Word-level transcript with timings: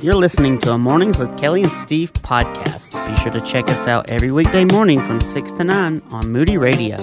You're 0.00 0.14
listening 0.14 0.60
to 0.60 0.70
a 0.70 0.78
Mornings 0.78 1.18
with 1.18 1.36
Kelly 1.36 1.64
and 1.64 1.72
Steve 1.72 2.12
podcast. 2.12 2.92
Be 3.08 3.20
sure 3.20 3.32
to 3.32 3.40
check 3.40 3.68
us 3.68 3.88
out 3.88 4.08
every 4.08 4.30
weekday 4.30 4.64
morning 4.64 5.02
from 5.02 5.20
6 5.20 5.50
to 5.50 5.64
9 5.64 6.02
on 6.12 6.30
Moody 6.30 6.56
Radio. 6.56 6.96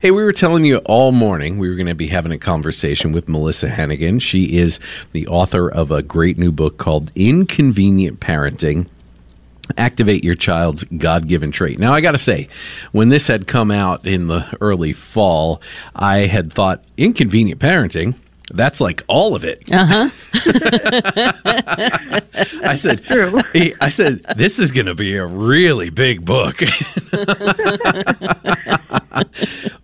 Hey, 0.00 0.10
we 0.10 0.22
were 0.22 0.32
telling 0.32 0.66
you 0.66 0.76
all 0.84 1.12
morning 1.12 1.56
we 1.56 1.70
were 1.70 1.76
going 1.76 1.86
to 1.86 1.94
be 1.94 2.08
having 2.08 2.32
a 2.32 2.38
conversation 2.38 3.10
with 3.12 3.26
Melissa 3.26 3.70
Hannigan. 3.70 4.18
She 4.18 4.58
is 4.58 4.80
the 5.12 5.26
author 5.28 5.70
of 5.70 5.90
a 5.90 6.02
great 6.02 6.36
new 6.36 6.52
book 6.52 6.76
called 6.76 7.10
Inconvenient 7.14 8.20
Parenting 8.20 8.86
activate 9.76 10.24
your 10.24 10.34
child's 10.34 10.84
God 10.84 11.28
given 11.28 11.50
trait. 11.50 11.78
Now, 11.78 11.92
I 11.92 12.00
got 12.00 12.12
to 12.12 12.18
say, 12.18 12.48
when 12.92 13.08
this 13.08 13.26
had 13.26 13.46
come 13.46 13.70
out 13.70 14.06
in 14.06 14.26
the 14.26 14.46
early 14.60 14.92
fall, 14.92 15.60
I 15.94 16.20
had 16.20 16.52
thought 16.52 16.84
inconvenient 16.96 17.60
parenting. 17.60 18.14
That's 18.52 18.80
like 18.80 19.04
all 19.06 19.36
of 19.36 19.44
it. 19.44 19.70
Uh 19.72 19.86
huh. 19.86 20.10
I 22.64 22.74
said, 22.74 23.04
True. 23.04 23.40
I 23.80 23.90
said, 23.90 24.24
this 24.36 24.58
is 24.58 24.72
going 24.72 24.86
to 24.86 24.94
be 24.94 25.16
a 25.16 25.24
really 25.24 25.90
big 25.90 26.24
book. 26.24 26.56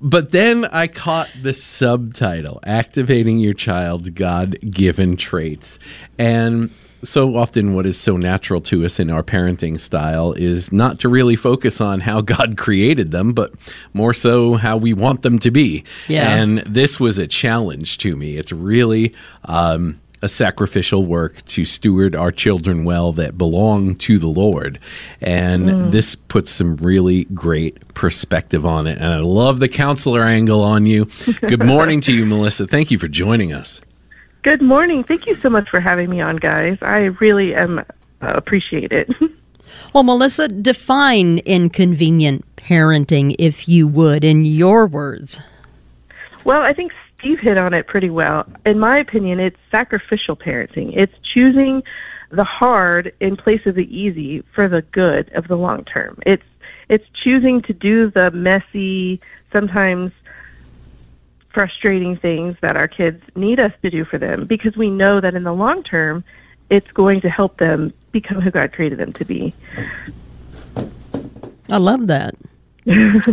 but 0.00 0.32
then 0.32 0.64
I 0.64 0.88
caught 0.88 1.28
the 1.40 1.52
subtitle, 1.52 2.58
Activating 2.64 3.38
Your 3.38 3.54
Child's 3.54 4.10
God 4.10 4.56
Given 4.68 5.16
Traits. 5.16 5.78
And 6.18 6.70
so 7.02 7.36
often 7.36 7.74
what 7.74 7.86
is 7.86 7.98
so 7.98 8.16
natural 8.16 8.60
to 8.62 8.84
us 8.84 8.98
in 8.98 9.10
our 9.10 9.22
parenting 9.22 9.78
style 9.78 10.32
is 10.32 10.72
not 10.72 11.00
to 11.00 11.08
really 11.08 11.36
focus 11.36 11.80
on 11.80 12.00
how 12.00 12.20
God 12.20 12.56
created 12.56 13.10
them, 13.10 13.32
but 13.32 13.52
more 13.92 14.14
so 14.14 14.54
how 14.54 14.76
we 14.76 14.92
want 14.92 15.22
them 15.22 15.38
to 15.40 15.50
be. 15.50 15.84
Yeah. 16.08 16.36
And 16.36 16.58
this 16.58 16.98
was 16.98 17.18
a 17.18 17.26
challenge 17.26 17.98
to 17.98 18.16
me. 18.16 18.36
It's 18.36 18.52
really 18.52 19.14
um, 19.44 20.00
a 20.22 20.28
sacrificial 20.28 21.04
work 21.04 21.44
to 21.46 21.64
steward 21.64 22.14
our 22.16 22.32
children 22.32 22.84
well 22.84 23.12
that 23.12 23.36
belong 23.36 23.94
to 23.94 24.18
the 24.18 24.26
Lord. 24.26 24.78
And 25.20 25.92
this 25.92 26.14
puts 26.14 26.50
some 26.50 26.76
really 26.76 27.24
great 27.26 27.94
perspective 27.94 28.64
on 28.64 28.86
it. 28.86 28.98
And 28.98 29.06
I 29.06 29.20
love 29.20 29.60
the 29.60 29.68
counselor 29.68 30.22
angle 30.22 30.62
on 30.62 30.86
you. 30.86 31.06
Good 31.46 31.64
morning 31.64 32.00
to 32.02 32.12
you, 32.12 32.26
Melissa. 32.26 32.66
Thank 32.66 32.90
you 32.90 32.98
for 32.98 33.08
joining 33.08 33.52
us. 33.52 33.80
Good 34.46 34.62
morning. 34.62 35.02
Thank 35.02 35.26
you 35.26 35.36
so 35.40 35.50
much 35.50 35.68
for 35.70 35.80
having 35.80 36.08
me 36.08 36.20
on, 36.20 36.36
guys. 36.36 36.78
I 36.80 37.06
really 37.18 37.52
am 37.52 37.80
uh, 37.80 37.82
appreciate 38.20 38.92
it. 38.92 39.10
Well, 39.92 40.04
Melissa, 40.04 40.46
define 40.48 41.38
inconvenient 41.38 42.44
parenting, 42.56 43.34
if 43.38 43.68
you 43.68 43.88
would, 43.88 44.24
in 44.24 44.44
your 44.44 44.86
words. 44.86 45.40
well, 46.44 46.62
I 46.62 46.72
think 46.72 46.92
Steve 47.18 47.40
hit 47.40 47.58
on 47.58 47.74
it 47.74 47.86
pretty 47.86 48.10
well. 48.10 48.46
In 48.64 48.78
my 48.78 48.98
opinion, 48.98 49.40
it's 49.40 49.58
sacrificial 49.70 50.36
parenting. 50.36 50.92
It's 50.96 51.18
choosing 51.22 51.82
the 52.30 52.44
hard 52.44 53.12
in 53.20 53.36
place 53.36 53.66
of 53.66 53.74
the 53.74 53.96
easy 53.96 54.42
for 54.52 54.68
the 54.68 54.82
good 54.82 55.32
of 55.32 55.48
the 55.48 55.56
long 55.56 55.84
term. 55.84 56.18
It's 56.24 56.44
it's 56.88 57.08
choosing 57.12 57.62
to 57.62 57.72
do 57.72 58.10
the 58.10 58.30
messy, 58.30 59.20
sometimes 59.52 60.12
frustrating 61.56 62.18
things 62.18 62.54
that 62.60 62.76
our 62.76 62.86
kids 62.86 63.24
need 63.34 63.58
us 63.58 63.72
to 63.80 63.88
do 63.88 64.04
for 64.04 64.18
them 64.18 64.44
because 64.44 64.76
we 64.76 64.90
know 64.90 65.22
that 65.22 65.34
in 65.34 65.42
the 65.42 65.54
long 65.54 65.82
term 65.82 66.22
it's 66.68 66.90
going 66.92 67.18
to 67.18 67.30
help 67.30 67.56
them 67.56 67.90
become 68.12 68.38
who 68.42 68.50
God 68.50 68.74
created 68.74 68.98
them 68.98 69.14
to 69.14 69.24
be. 69.24 69.54
I 71.70 71.78
love 71.78 72.08
that. 72.08 72.34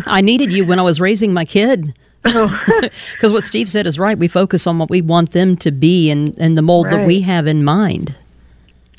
I 0.06 0.22
needed 0.22 0.54
you 0.54 0.64
when 0.64 0.80
I 0.80 0.84
was 0.84 1.02
raising 1.02 1.34
my 1.34 1.44
kid. 1.44 2.00
Because 2.24 3.34
what 3.34 3.44
Steve 3.44 3.70
said 3.70 3.86
is 3.86 4.00
right. 4.00 4.18
We 4.18 4.30
focus 4.30 4.68
on 4.68 4.78
what 4.78 4.90
we 4.90 5.02
want 5.02 5.32
them 5.32 5.58
to 5.58 5.72
be 5.72 6.10
and, 6.10 6.34
and 6.40 6.58
the 6.58 6.62
mold 6.62 6.90
that 6.92 7.06
we 7.06 7.20
have 7.22 7.46
in 7.46 7.66
mind. 7.66 8.16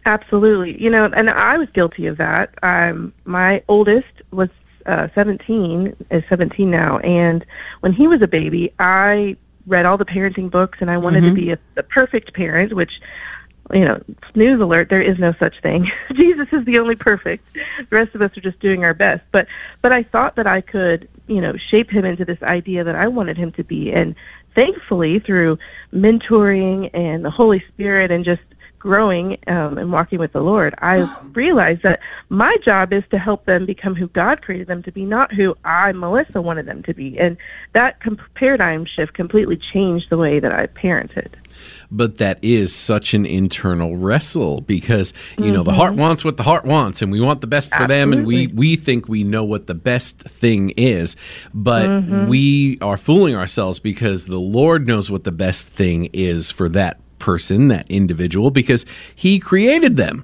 Absolutely. 0.04 0.78
You 0.82 0.90
know, 0.90 1.06
and 1.16 1.30
I 1.30 1.56
was 1.56 1.70
guilty 1.70 2.06
of 2.06 2.18
that. 2.18 2.50
Um, 2.62 3.14
my 3.24 3.62
oldest 3.68 4.12
was 4.32 4.50
uh, 4.86 5.08
17, 5.14 5.96
is 6.10 6.22
17 6.28 6.70
now, 6.70 6.98
and 6.98 7.44
when 7.80 7.92
he 7.92 8.06
was 8.06 8.22
a 8.22 8.28
baby, 8.28 8.72
I 8.78 9.36
read 9.66 9.86
all 9.86 9.96
the 9.96 10.04
parenting 10.04 10.50
books 10.50 10.78
and 10.80 10.90
I 10.90 10.98
wanted 10.98 11.22
to 11.22 11.32
be 11.32 11.50
a, 11.50 11.58
the 11.74 11.82
perfect 11.82 12.34
parent, 12.34 12.74
which, 12.74 13.00
you 13.72 13.84
know, 13.84 14.02
news 14.34 14.60
alert, 14.60 14.90
there 14.90 15.00
is 15.00 15.18
no 15.18 15.32
such 15.38 15.60
thing. 15.62 15.90
Jesus 16.14 16.48
is 16.52 16.64
the 16.66 16.78
only 16.78 16.96
perfect. 16.96 17.46
The 17.54 17.96
rest 17.96 18.14
of 18.14 18.22
us 18.22 18.36
are 18.36 18.42
just 18.42 18.60
doing 18.60 18.84
our 18.84 18.94
best. 18.94 19.22
But 19.32 19.46
but 19.80 19.92
I 19.92 20.02
thought 20.02 20.36
that 20.36 20.46
I 20.46 20.60
could, 20.60 21.08
you 21.28 21.40
know, 21.40 21.56
shape 21.56 21.90
him 21.90 22.04
into 22.04 22.24
this 22.24 22.42
idea 22.42 22.84
that 22.84 22.94
I 22.94 23.08
wanted 23.08 23.38
him 23.38 23.52
to 23.52 23.64
be 23.64 23.92
and 23.92 24.14
thankfully 24.54 25.18
through 25.18 25.58
mentoring 25.92 26.90
and 26.92 27.24
the 27.24 27.30
Holy 27.30 27.64
Spirit 27.68 28.10
and 28.10 28.24
just 28.24 28.42
growing 28.84 29.38
um, 29.46 29.78
and 29.78 29.90
walking 29.90 30.18
with 30.18 30.32
the 30.34 30.42
Lord, 30.42 30.74
I 30.82 30.96
realized 31.32 31.82
that 31.82 32.00
my 32.28 32.54
job 32.62 32.92
is 32.92 33.02
to 33.10 33.18
help 33.18 33.46
them 33.46 33.64
become 33.64 33.94
who 33.94 34.08
God 34.08 34.42
created 34.42 34.66
them 34.68 34.82
to 34.82 34.92
be, 34.92 35.04
not 35.06 35.32
who 35.32 35.56
I, 35.64 35.92
Melissa, 35.92 36.42
wanted 36.42 36.66
them 36.66 36.82
to 36.82 36.92
be. 36.92 37.18
And 37.18 37.38
that 37.72 37.98
com- 38.00 38.20
paradigm 38.34 38.84
shift 38.84 39.14
completely 39.14 39.56
changed 39.56 40.10
the 40.10 40.18
way 40.18 40.38
that 40.38 40.52
I 40.52 40.66
parented. 40.66 41.28
but 41.90 42.18
that 42.18 42.38
is 42.42 42.74
such 42.74 43.14
an 43.14 43.24
internal 43.24 43.96
wrestle 43.96 44.60
because 44.60 45.14
you 45.38 45.50
know 45.52 45.62
the 45.62 45.70
Mm-hmm. 45.70 45.80
heart 45.80 45.94
wants 45.94 46.24
what 46.24 46.36
the 46.36 46.42
heart 46.42 46.64
wants 46.64 47.00
and 47.00 47.10
we 47.12 47.20
want 47.20 47.40
the 47.40 47.46
best 47.46 47.72
for 47.74 47.86
them 47.86 48.12
and 48.12 48.26
we 48.26 48.48
we 48.48 48.74
think 48.76 49.08
we 49.08 49.22
know 49.24 49.44
what 49.44 49.66
the 49.68 49.74
best 49.74 50.20
thing 50.20 50.70
is 50.76 51.14
but 51.54 51.88
Mm-hmm. 51.88 52.26
we 52.26 52.78
are 52.80 52.96
fooling 52.98 53.34
ourselves 53.36 53.78
because 53.78 54.26
the 54.26 54.40
lord 54.40 54.86
knows 54.88 55.10
what 55.12 55.22
the 55.24 55.32
best 55.46 55.68
thing 55.68 56.10
is 56.12 56.50
for 56.50 56.68
that 56.70 56.98
person 57.24 57.68
that 57.68 57.90
individual 57.90 58.50
because 58.50 58.84
he 59.14 59.38
created 59.38 59.96
them. 59.96 60.22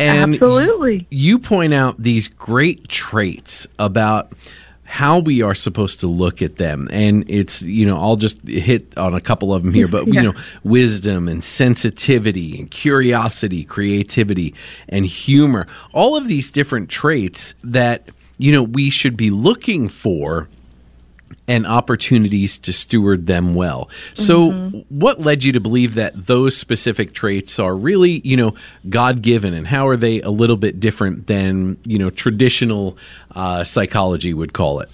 And 0.00 0.32
Absolutely. 0.32 1.06
you 1.10 1.38
point 1.38 1.74
out 1.74 2.02
these 2.02 2.26
great 2.26 2.88
traits 2.88 3.66
about 3.78 4.32
how 4.84 5.18
we 5.18 5.42
are 5.42 5.54
supposed 5.54 6.00
to 6.00 6.06
look 6.06 6.40
at 6.40 6.56
them. 6.56 6.88
And 6.90 7.28
it's 7.28 7.60
you 7.60 7.84
know 7.84 7.98
i'll 7.98 8.16
just 8.16 8.40
hit 8.48 8.96
on 8.96 9.12
a 9.12 9.20
couple 9.20 9.52
of 9.52 9.62
them 9.62 9.74
here 9.74 9.88
but 9.88 10.06
you 10.14 10.22
know 10.22 10.32
wisdom 10.64 11.28
and 11.28 11.44
sensitivity 11.44 12.58
and 12.58 12.70
curiosity 12.70 13.62
creativity 13.62 14.54
and 14.88 15.04
humor. 15.04 15.66
All 15.92 16.16
of 16.16 16.28
these 16.28 16.50
different 16.50 16.88
traits 16.88 17.54
that 17.62 18.08
you 18.38 18.52
know 18.52 18.62
we 18.62 18.88
should 18.88 19.18
be 19.18 19.28
looking 19.28 19.90
for 19.90 20.48
and 21.46 21.66
opportunities 21.66 22.58
to 22.58 22.72
steward 22.72 23.26
them 23.26 23.54
well. 23.54 23.90
So, 24.14 24.50
what 24.88 25.20
led 25.20 25.44
you 25.44 25.52
to 25.52 25.60
believe 25.60 25.94
that 25.94 26.26
those 26.26 26.56
specific 26.56 27.14
traits 27.14 27.58
are 27.58 27.74
really, 27.74 28.20
you 28.24 28.36
know, 28.36 28.54
God 28.88 29.22
given, 29.22 29.54
and 29.54 29.66
how 29.66 29.88
are 29.88 29.96
they 29.96 30.20
a 30.20 30.30
little 30.30 30.56
bit 30.56 30.80
different 30.80 31.26
than, 31.26 31.78
you 31.84 31.98
know, 31.98 32.10
traditional 32.10 32.98
uh, 33.34 33.64
psychology 33.64 34.34
would 34.34 34.52
call 34.52 34.80
it? 34.80 34.90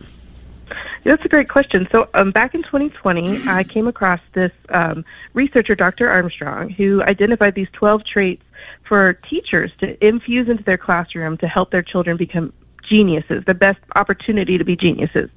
That's 1.05 1.25
a 1.25 1.29
great 1.29 1.49
question. 1.51 1.87
So, 1.93 2.09
um, 2.15 2.31
back 2.31 2.55
in 2.55 2.63
2020, 2.63 3.47
I 3.47 3.65
came 3.75 3.87
across 3.87 4.21
this 4.33 4.53
um, 4.71 5.05
researcher, 5.35 5.75
Dr. 5.75 6.09
Armstrong, 6.09 6.71
who 6.71 7.03
identified 7.03 7.55
these 7.55 7.69
12 7.73 8.05
traits 8.05 8.43
for 8.85 9.15
teachers 9.15 9.71
to 9.79 10.07
infuse 10.07 10.49
into 10.49 10.63
their 10.63 10.79
classroom 10.79 11.37
to 11.39 11.49
help 11.49 11.71
their 11.71 11.83
children 11.83 12.17
become 12.17 12.53
geniuses, 12.83 13.45
the 13.45 13.55
best 13.55 13.81
opportunity 13.97 14.59
to 14.59 14.65
be 14.65 14.77
geniuses. 14.77 15.31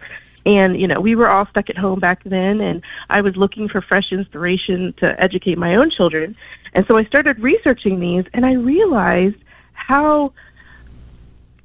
And, 0.48 0.80
you 0.80 0.88
know, 0.88 1.02
we 1.02 1.14
were 1.14 1.28
all 1.28 1.46
stuck 1.48 1.70
at 1.70 1.78
home 1.78 2.00
back 2.00 2.24
then, 2.24 2.62
and 2.62 2.82
I 3.10 3.20
was 3.20 3.36
looking 3.36 3.68
for 3.68 3.82
fresh 3.82 4.14
inspiration 4.14 4.94
to 4.94 5.22
educate 5.22 5.58
my 5.58 5.76
own 5.76 5.90
children. 5.90 6.38
And 6.74 6.88
so 6.88 6.96
I 6.96 7.04
started 7.04 7.38
researching 7.40 8.00
these, 8.00 8.24
and 8.34 8.46
I 8.46 8.54
realized 8.54 9.36
how 9.74 10.32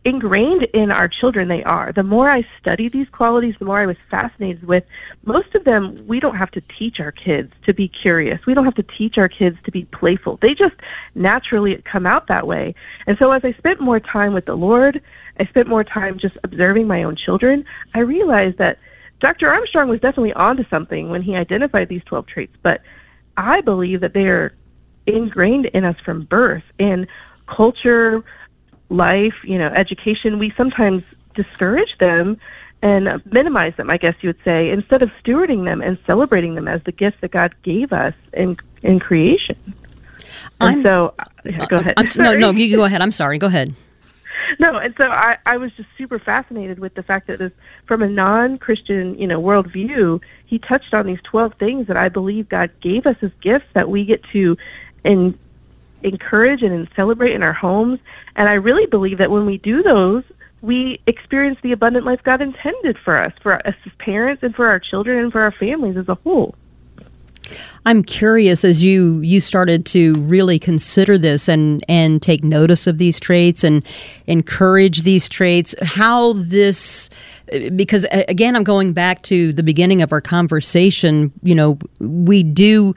ingrained 0.04 0.64
in 0.64 0.90
our 0.90 1.06
children 1.06 1.46
they 1.46 1.62
are. 1.62 1.92
The 1.92 2.02
more 2.02 2.28
I 2.28 2.44
studied 2.58 2.92
these 2.92 3.08
qualities, 3.08 3.54
the 3.60 3.66
more 3.66 3.78
I 3.78 3.86
was 3.86 3.96
fascinated 4.10 4.64
with. 4.64 4.82
Most 5.24 5.54
of 5.54 5.62
them, 5.62 6.04
we 6.08 6.18
don't 6.18 6.34
have 6.34 6.50
to 6.50 6.60
teach 6.62 6.98
our 6.98 7.12
kids 7.12 7.52
to 7.66 7.72
be 7.72 7.86
curious. 7.86 8.44
We 8.46 8.54
don't 8.54 8.64
have 8.64 8.74
to 8.74 8.82
teach 8.82 9.16
our 9.16 9.28
kids 9.28 9.58
to 9.62 9.70
be 9.70 9.84
playful. 9.84 10.38
They 10.38 10.54
just 10.54 10.74
naturally 11.14 11.76
come 11.82 12.04
out 12.04 12.26
that 12.26 12.48
way. 12.48 12.74
And 13.06 13.16
so 13.16 13.30
as 13.30 13.44
I 13.44 13.52
spent 13.52 13.80
more 13.80 14.00
time 14.00 14.32
with 14.32 14.46
the 14.46 14.56
Lord, 14.56 15.00
I 15.38 15.46
spent 15.46 15.68
more 15.68 15.84
time 15.84 16.18
just 16.18 16.36
observing 16.44 16.86
my 16.86 17.02
own 17.02 17.16
children, 17.16 17.64
I 17.94 18.00
realized 18.00 18.58
that 18.58 18.78
Dr. 19.20 19.48
Armstrong 19.48 19.88
was 19.88 20.00
definitely 20.00 20.32
onto 20.32 20.64
something 20.68 21.08
when 21.10 21.22
he 21.22 21.36
identified 21.36 21.88
these 21.88 22.02
12 22.04 22.26
traits, 22.26 22.56
but 22.62 22.82
I 23.36 23.60
believe 23.60 24.00
that 24.00 24.12
they 24.14 24.26
are 24.26 24.52
ingrained 25.06 25.66
in 25.66 25.84
us 25.84 25.96
from 26.04 26.22
birth 26.24 26.64
in 26.78 27.06
culture, 27.46 28.24
life, 28.88 29.34
you 29.44 29.58
know, 29.58 29.68
education, 29.68 30.38
we 30.38 30.50
sometimes 30.56 31.02
discourage 31.34 31.96
them 31.98 32.36
and 32.82 33.22
minimize 33.32 33.74
them, 33.76 33.90
I 33.90 33.96
guess 33.96 34.14
you 34.22 34.28
would 34.28 34.42
say, 34.44 34.70
instead 34.70 35.02
of 35.02 35.10
stewarding 35.24 35.64
them 35.64 35.80
and 35.80 35.98
celebrating 36.06 36.56
them 36.56 36.66
as 36.66 36.82
the 36.82 36.92
gifts 36.92 37.18
that 37.20 37.30
God 37.30 37.54
gave 37.62 37.92
us 37.92 38.14
in 38.32 38.56
in 38.82 38.98
creation. 38.98 39.56
I'm- 40.60 40.74
And 40.74 40.82
so, 40.82 41.14
go 41.68 41.76
ahead. 41.76 41.94
I'm, 41.96 42.06
no, 42.18 42.34
no, 42.34 42.50
you 42.50 42.76
go 42.76 42.84
ahead. 42.84 43.00
I'm 43.00 43.12
sorry. 43.12 43.38
Go 43.38 43.46
ahead. 43.46 43.74
No, 44.62 44.78
and 44.78 44.94
so 44.96 45.10
I, 45.10 45.38
I 45.44 45.56
was 45.56 45.72
just 45.72 45.88
super 45.98 46.20
fascinated 46.20 46.78
with 46.78 46.94
the 46.94 47.02
fact 47.02 47.26
that 47.26 47.40
this, 47.40 47.50
from 47.86 48.00
a 48.00 48.08
non-Christian, 48.08 49.18
you 49.18 49.26
know, 49.26 49.42
worldview, 49.42 50.20
he 50.46 50.60
touched 50.60 50.94
on 50.94 51.04
these 51.04 51.20
12 51.24 51.54
things 51.54 51.88
that 51.88 51.96
I 51.96 52.08
believe 52.08 52.48
God 52.48 52.70
gave 52.80 53.04
us 53.04 53.16
as 53.22 53.32
gifts 53.40 53.66
that 53.72 53.90
we 53.90 54.04
get 54.04 54.22
to 54.30 54.56
in, 55.02 55.36
encourage 56.04 56.62
and 56.62 56.88
celebrate 56.94 57.32
in 57.32 57.42
our 57.42 57.52
homes. 57.52 57.98
And 58.36 58.48
I 58.48 58.54
really 58.54 58.86
believe 58.86 59.18
that 59.18 59.32
when 59.32 59.46
we 59.46 59.58
do 59.58 59.82
those, 59.82 60.22
we 60.60 61.00
experience 61.08 61.58
the 61.62 61.72
abundant 61.72 62.06
life 62.06 62.22
God 62.22 62.40
intended 62.40 62.96
for 62.96 63.16
us, 63.16 63.32
for 63.40 63.54
us 63.66 63.74
as 63.84 63.92
parents, 63.98 64.44
and 64.44 64.54
for 64.54 64.68
our 64.68 64.78
children, 64.78 65.18
and 65.18 65.32
for 65.32 65.40
our 65.40 65.50
families 65.50 65.96
as 65.96 66.08
a 66.08 66.14
whole. 66.14 66.54
I'm 67.84 68.02
curious 68.02 68.64
as 68.64 68.84
you 68.84 69.20
you 69.20 69.40
started 69.40 69.84
to 69.86 70.14
really 70.14 70.58
consider 70.58 71.18
this 71.18 71.48
and 71.48 71.84
and 71.88 72.22
take 72.22 72.44
notice 72.44 72.86
of 72.86 72.98
these 72.98 73.18
traits 73.18 73.64
and 73.64 73.84
encourage 74.26 75.02
these 75.02 75.28
traits 75.28 75.74
how 75.82 76.34
this 76.34 77.10
because 77.74 78.06
again 78.28 78.56
I'm 78.56 78.64
going 78.64 78.92
back 78.92 79.22
to 79.22 79.52
the 79.52 79.62
beginning 79.62 80.02
of 80.02 80.12
our 80.12 80.20
conversation 80.20 81.32
you 81.42 81.54
know 81.54 81.78
we 82.00 82.42
do 82.42 82.94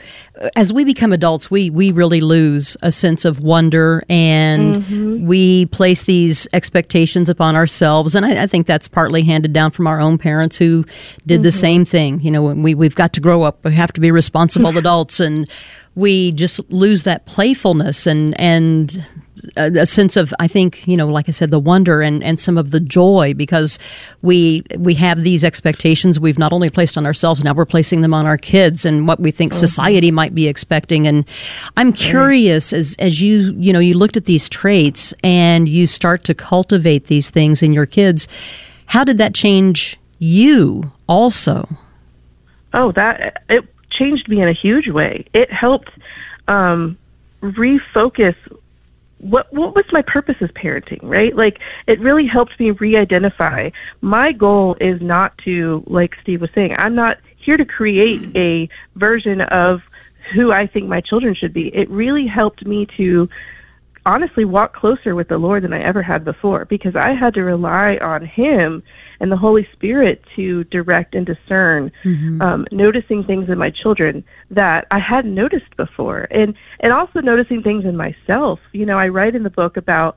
as 0.56 0.72
we 0.72 0.86
become 0.86 1.12
adults 1.12 1.52
we 1.52 1.70
we 1.70 1.92
really 1.92 2.22
lose 2.22 2.78
a 2.82 2.92
sense 2.92 3.26
of 3.26 3.40
wonder 3.40 4.04
and 4.10 4.78
mm-hmm. 4.78 5.26
we 5.26 5.66
place 5.68 6.04
these 6.04 6.48
expectations 6.54 7.30
upon 7.30 7.56
ourselves 7.56 8.16
and 8.16 8.26
I, 8.26 8.44
I, 8.44 8.48
think 8.48 8.68
that's 8.68 8.88
partly 8.88 9.24
handed 9.24 9.54
down 9.54 9.72
from 9.72 9.88
our 9.88 10.00
own 10.00 10.18
parents 10.18 10.58
who 10.58 10.86
did 11.26 11.36
mm-hmm. 11.36 11.44
the 11.44 11.52
same 11.52 11.86
thing 11.86 12.22
you 12.22 12.32
know 12.32 12.44
we 12.44 12.76
we've 12.76 12.96
got 12.96 13.14
to 13.14 13.22
grow 13.22 13.44
up 13.44 13.64
we 13.64 13.74
have 13.74 13.94
to 13.94 14.02
be 14.02 14.12
responsible 14.12 14.78
adults 14.78 15.20
and 15.20 15.50
we 15.96 16.32
just 16.32 16.60
lose 16.72 17.04
that 17.04 17.26
playfulness 17.26 18.06
and 18.06 18.40
and 18.40 19.06
a, 19.58 19.82
a, 19.82 19.86
sense 19.86 20.16
of 20.16 20.34
I 20.40 20.48
think 20.48 20.88
you 20.88 20.98
know 20.98 21.08
like 21.08 21.28
I 21.28 21.32
said 21.32 21.52
the 21.52 21.60
wonder 21.60 22.02
and 22.02 22.24
and 22.24 22.40
some 22.40 22.58
of 22.58 22.72
the 22.72 22.80
joy 22.80 23.34
because 23.34 23.80
we 24.22 24.64
we 24.78 24.94
have 24.96 25.24
these 25.24 25.44
expectations 25.44 26.20
we've 26.20 26.40
not 26.40 26.54
only 26.54 26.70
placed 26.70 26.98
on 26.98 27.06
ourselves 27.06 27.44
now 27.44 27.54
we're 27.54 27.66
placing 27.66 28.02
them 28.02 28.14
on 28.14 28.26
our 28.26 28.38
kids 28.38 28.86
and 28.86 29.08
what 29.08 29.20
we 29.20 29.32
think 29.32 29.52
mm-hmm. 29.52 29.60
society 29.60 30.12
might 30.12 30.34
be 30.34 30.48
expecting 30.48 31.08
and 31.08 31.26
I'm 31.78 31.94
curious 31.94 32.74
as 32.74 32.96
as 33.00 33.22
you 33.22 33.54
you 33.58 33.74
know 33.74 33.80
you 33.80 33.98
looked 33.98 34.18
at 34.18 34.26
these 34.26 34.50
traits 34.50 35.14
and 35.24 35.68
you 35.70 35.88
start 35.88 36.24
to 36.26 36.34
cultivate 36.34 37.08
these 37.08 37.30
things 37.30 37.64
in 37.64 37.74
your 37.74 37.86
kids 37.86 38.28
how 38.88 39.04
did 39.04 39.18
that 39.18 39.34
change 39.34 39.98
you 40.20 40.92
also 41.08 41.68
oh 42.74 42.92
that 42.94 43.44
it 43.50 43.66
changed 43.96 44.28
me 44.28 44.42
in 44.42 44.48
a 44.48 44.54
huge 44.54 44.90
way. 44.90 45.26
It 45.34 45.52
helped 45.52 45.92
um, 46.48 46.98
refocus 47.42 48.36
what 49.20 49.52
what 49.54 49.76
was 49.76 49.86
my 49.92 50.02
purpose 50.02 50.36
as 50.42 50.52
parenting, 50.52 51.00
right? 51.02 51.36
Like 51.36 51.60
it 51.88 52.00
really 52.00 52.26
helped 52.26 52.60
me 52.60 52.72
re-identify. 52.72 53.70
My 54.02 54.32
goal 54.32 54.76
is 54.82 55.02
not 55.02 55.38
to, 55.40 55.84
like 55.88 56.16
Steve 56.22 56.42
was 56.42 56.50
saying, 56.54 56.76
I'm 56.78 56.96
not 56.96 57.18
here 57.38 57.58
to 57.58 57.66
create 57.66 58.22
mm. 58.22 58.36
a 58.36 58.70
version 58.98 59.42
of 59.42 59.82
who 60.34 60.52
I 60.52 60.68
think 60.68 60.88
my 60.88 61.02
children 61.02 61.34
should 61.34 61.54
be. 61.54 61.74
It 61.76 61.90
really 61.90 62.26
helped 62.26 62.66
me 62.66 62.88
to 62.98 63.30
honestly 64.06 64.46
walk 64.46 64.74
closer 64.74 65.16
with 65.16 65.28
the 65.28 65.38
Lord 65.38 65.64
than 65.64 65.74
I 65.74 65.82
ever 65.82 66.02
had 66.02 66.24
before 66.24 66.66
because 66.66 66.96
I 66.96 67.12
had 67.12 67.34
to 67.36 67.44
rely 67.44 67.98
on 67.98 68.26
Him 68.26 68.84
and 69.20 69.32
the 69.32 69.38
Holy 69.38 69.68
Spirit 69.74 70.24
to 70.36 70.64
direct 70.66 71.16
and 71.16 71.26
discern, 71.26 71.92
mm-hmm. 72.04 72.42
um, 72.42 72.68
noticing 72.72 73.24
things 73.24 73.50
in 73.50 73.58
my 73.58 73.70
children 73.70 74.24
that 74.52 74.88
I 74.92 75.00
hadn't 75.00 75.34
noticed 75.34 75.76
before, 75.78 76.28
and 76.32 76.56
and 76.82 76.94
also 76.94 77.22
noticing 77.22 77.64
things 77.64 77.86
in 77.86 77.98
myself. 77.98 78.60
You 78.74 78.86
know, 78.86 78.98
I 78.98 79.08
write 79.08 79.36
in 79.36 79.44
the 79.44 79.50
book 79.50 79.78
about 79.78 80.16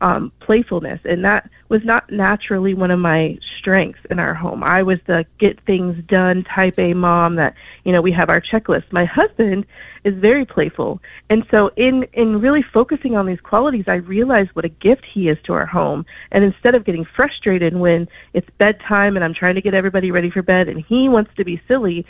um, 0.00 0.30
playfulness, 0.40 1.00
and 1.04 1.24
that 1.24 1.48
was 1.68 1.84
not 1.84 2.10
naturally 2.10 2.74
one 2.74 2.90
of 2.90 2.98
my 2.98 3.38
strengths 3.58 4.00
in 4.10 4.18
our 4.18 4.34
home. 4.34 4.62
I 4.62 4.82
was 4.82 4.98
the 5.06 5.26
get 5.38 5.60
things 5.64 6.02
done 6.04 6.44
type 6.44 6.78
A 6.78 6.94
mom 6.94 7.36
that 7.36 7.54
you 7.84 7.92
know 7.92 8.02
we 8.02 8.12
have 8.12 8.28
our 8.28 8.40
checklist. 8.40 8.92
My 8.92 9.04
husband 9.04 9.66
is 10.04 10.14
very 10.14 10.44
playful, 10.44 11.00
and 11.30 11.46
so 11.50 11.70
in 11.76 12.06
in 12.12 12.40
really 12.40 12.62
focusing 12.62 13.16
on 13.16 13.26
these 13.26 13.40
qualities, 13.40 13.84
I 13.88 13.96
realized 13.96 14.50
what 14.52 14.64
a 14.64 14.70
gift 14.70 15.04
he 15.04 15.28
is 15.28 15.38
to 15.44 15.54
our 15.54 15.66
home. 15.66 16.04
And 16.30 16.44
instead 16.44 16.74
of 16.74 16.84
getting 16.84 17.04
frustrated 17.04 17.74
when 17.74 18.08
it's 18.34 18.48
bedtime 18.58 19.16
and 19.16 19.24
I'm 19.24 19.34
trying 19.34 19.54
to 19.54 19.62
get 19.62 19.74
everybody 19.74 20.10
ready 20.10 20.30
for 20.30 20.42
bed 20.42 20.68
and 20.68 20.80
he 20.84 21.08
wants 21.08 21.30
to 21.36 21.44
be 21.44 21.60
silly, 21.66 22.06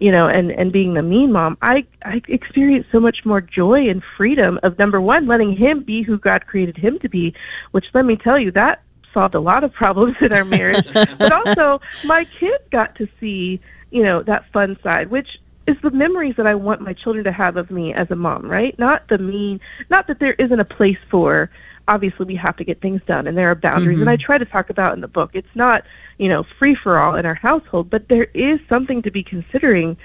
you 0.00 0.10
know, 0.10 0.28
and 0.28 0.50
and 0.52 0.72
being 0.72 0.94
the 0.94 1.02
mean 1.02 1.30
mom, 1.30 1.56
I 1.62 1.86
I 2.04 2.22
experienced 2.26 2.90
so 2.90 2.98
much 2.98 3.24
more 3.24 3.40
joy 3.40 3.88
and 3.88 4.02
freedom 4.16 4.58
of 4.62 4.78
number 4.78 5.00
one, 5.00 5.26
letting 5.26 5.54
him 5.54 5.82
be 5.82 6.02
who 6.02 6.18
God 6.18 6.46
created 6.46 6.76
him 6.76 6.98
to 7.00 7.08
be, 7.08 7.34
which 7.70 7.86
let 7.92 8.06
me 8.06 8.16
tell 8.16 8.38
you 8.38 8.50
that 8.52 8.82
solved 9.12 9.34
a 9.34 9.40
lot 9.40 9.62
of 9.62 9.72
problems 9.82 10.16
in 10.20 10.32
our 10.32 10.44
marriage. 10.44 10.86
but 10.92 11.32
also, 11.32 11.80
my 12.04 12.24
kids 12.24 12.64
got 12.70 12.94
to 12.96 13.06
see, 13.20 13.60
you 13.90 14.02
know, 14.02 14.22
that 14.22 14.50
fun 14.52 14.78
side, 14.82 15.10
which 15.10 15.38
is 15.66 15.76
the 15.82 15.90
memories 15.90 16.34
that 16.36 16.46
I 16.46 16.54
want 16.54 16.80
my 16.80 16.94
children 16.94 17.24
to 17.24 17.32
have 17.32 17.56
of 17.56 17.70
me 17.70 17.92
as 17.92 18.10
a 18.10 18.16
mom, 18.16 18.46
right? 18.46 18.76
Not 18.78 19.06
the 19.08 19.18
mean, 19.18 19.60
not 19.90 20.06
that 20.06 20.18
there 20.18 20.32
isn't 20.34 20.58
a 20.58 20.64
place 20.64 20.98
for 21.10 21.50
obviously 21.88 22.26
we 22.26 22.36
have 22.36 22.56
to 22.56 22.64
get 22.64 22.80
things 22.80 23.00
done 23.06 23.26
and 23.26 23.36
there 23.36 23.50
are 23.50 23.54
boundaries 23.54 23.96
mm-hmm. 23.96 24.08
and 24.08 24.10
I 24.10 24.16
try 24.16 24.38
to 24.38 24.44
talk 24.44 24.70
about 24.70 24.94
in 24.94 25.00
the 25.00 25.08
book. 25.08 25.30
It's 25.34 25.54
not, 25.54 25.84
you 26.18 26.28
know, 26.28 26.44
free 26.58 26.74
for 26.74 26.98
all 26.98 27.14
in 27.16 27.26
our 27.26 27.34
household, 27.34 27.90
but 27.90 28.08
there 28.08 28.28
is 28.34 28.60
something 28.68 29.02
to 29.02 29.10
be 29.10 29.22
considering 29.22 29.96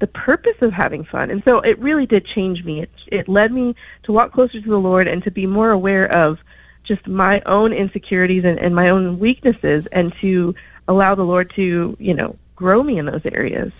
the 0.00 0.06
purpose 0.08 0.56
of 0.60 0.72
having 0.72 1.04
fun. 1.04 1.30
And 1.30 1.42
so 1.44 1.60
it 1.60 1.78
really 1.78 2.06
did 2.06 2.26
change 2.26 2.64
me. 2.64 2.82
It 2.82 2.90
it 3.08 3.28
led 3.28 3.52
me 3.52 3.74
to 4.04 4.12
walk 4.12 4.32
closer 4.32 4.60
to 4.60 4.68
the 4.68 4.78
Lord 4.78 5.06
and 5.06 5.22
to 5.24 5.30
be 5.30 5.46
more 5.46 5.70
aware 5.70 6.10
of 6.10 6.38
just 6.82 7.06
my 7.06 7.40
own 7.46 7.72
insecurities 7.72 8.44
and, 8.44 8.58
and 8.58 8.74
my 8.74 8.90
own 8.90 9.18
weaknesses 9.18 9.86
and 9.92 10.14
to 10.20 10.54
allow 10.88 11.14
the 11.14 11.22
Lord 11.22 11.50
to, 11.56 11.96
you 11.98 12.14
know, 12.14 12.36
grow 12.56 12.82
me 12.82 12.98
in 12.98 13.06
those 13.06 13.24
areas. 13.24 13.72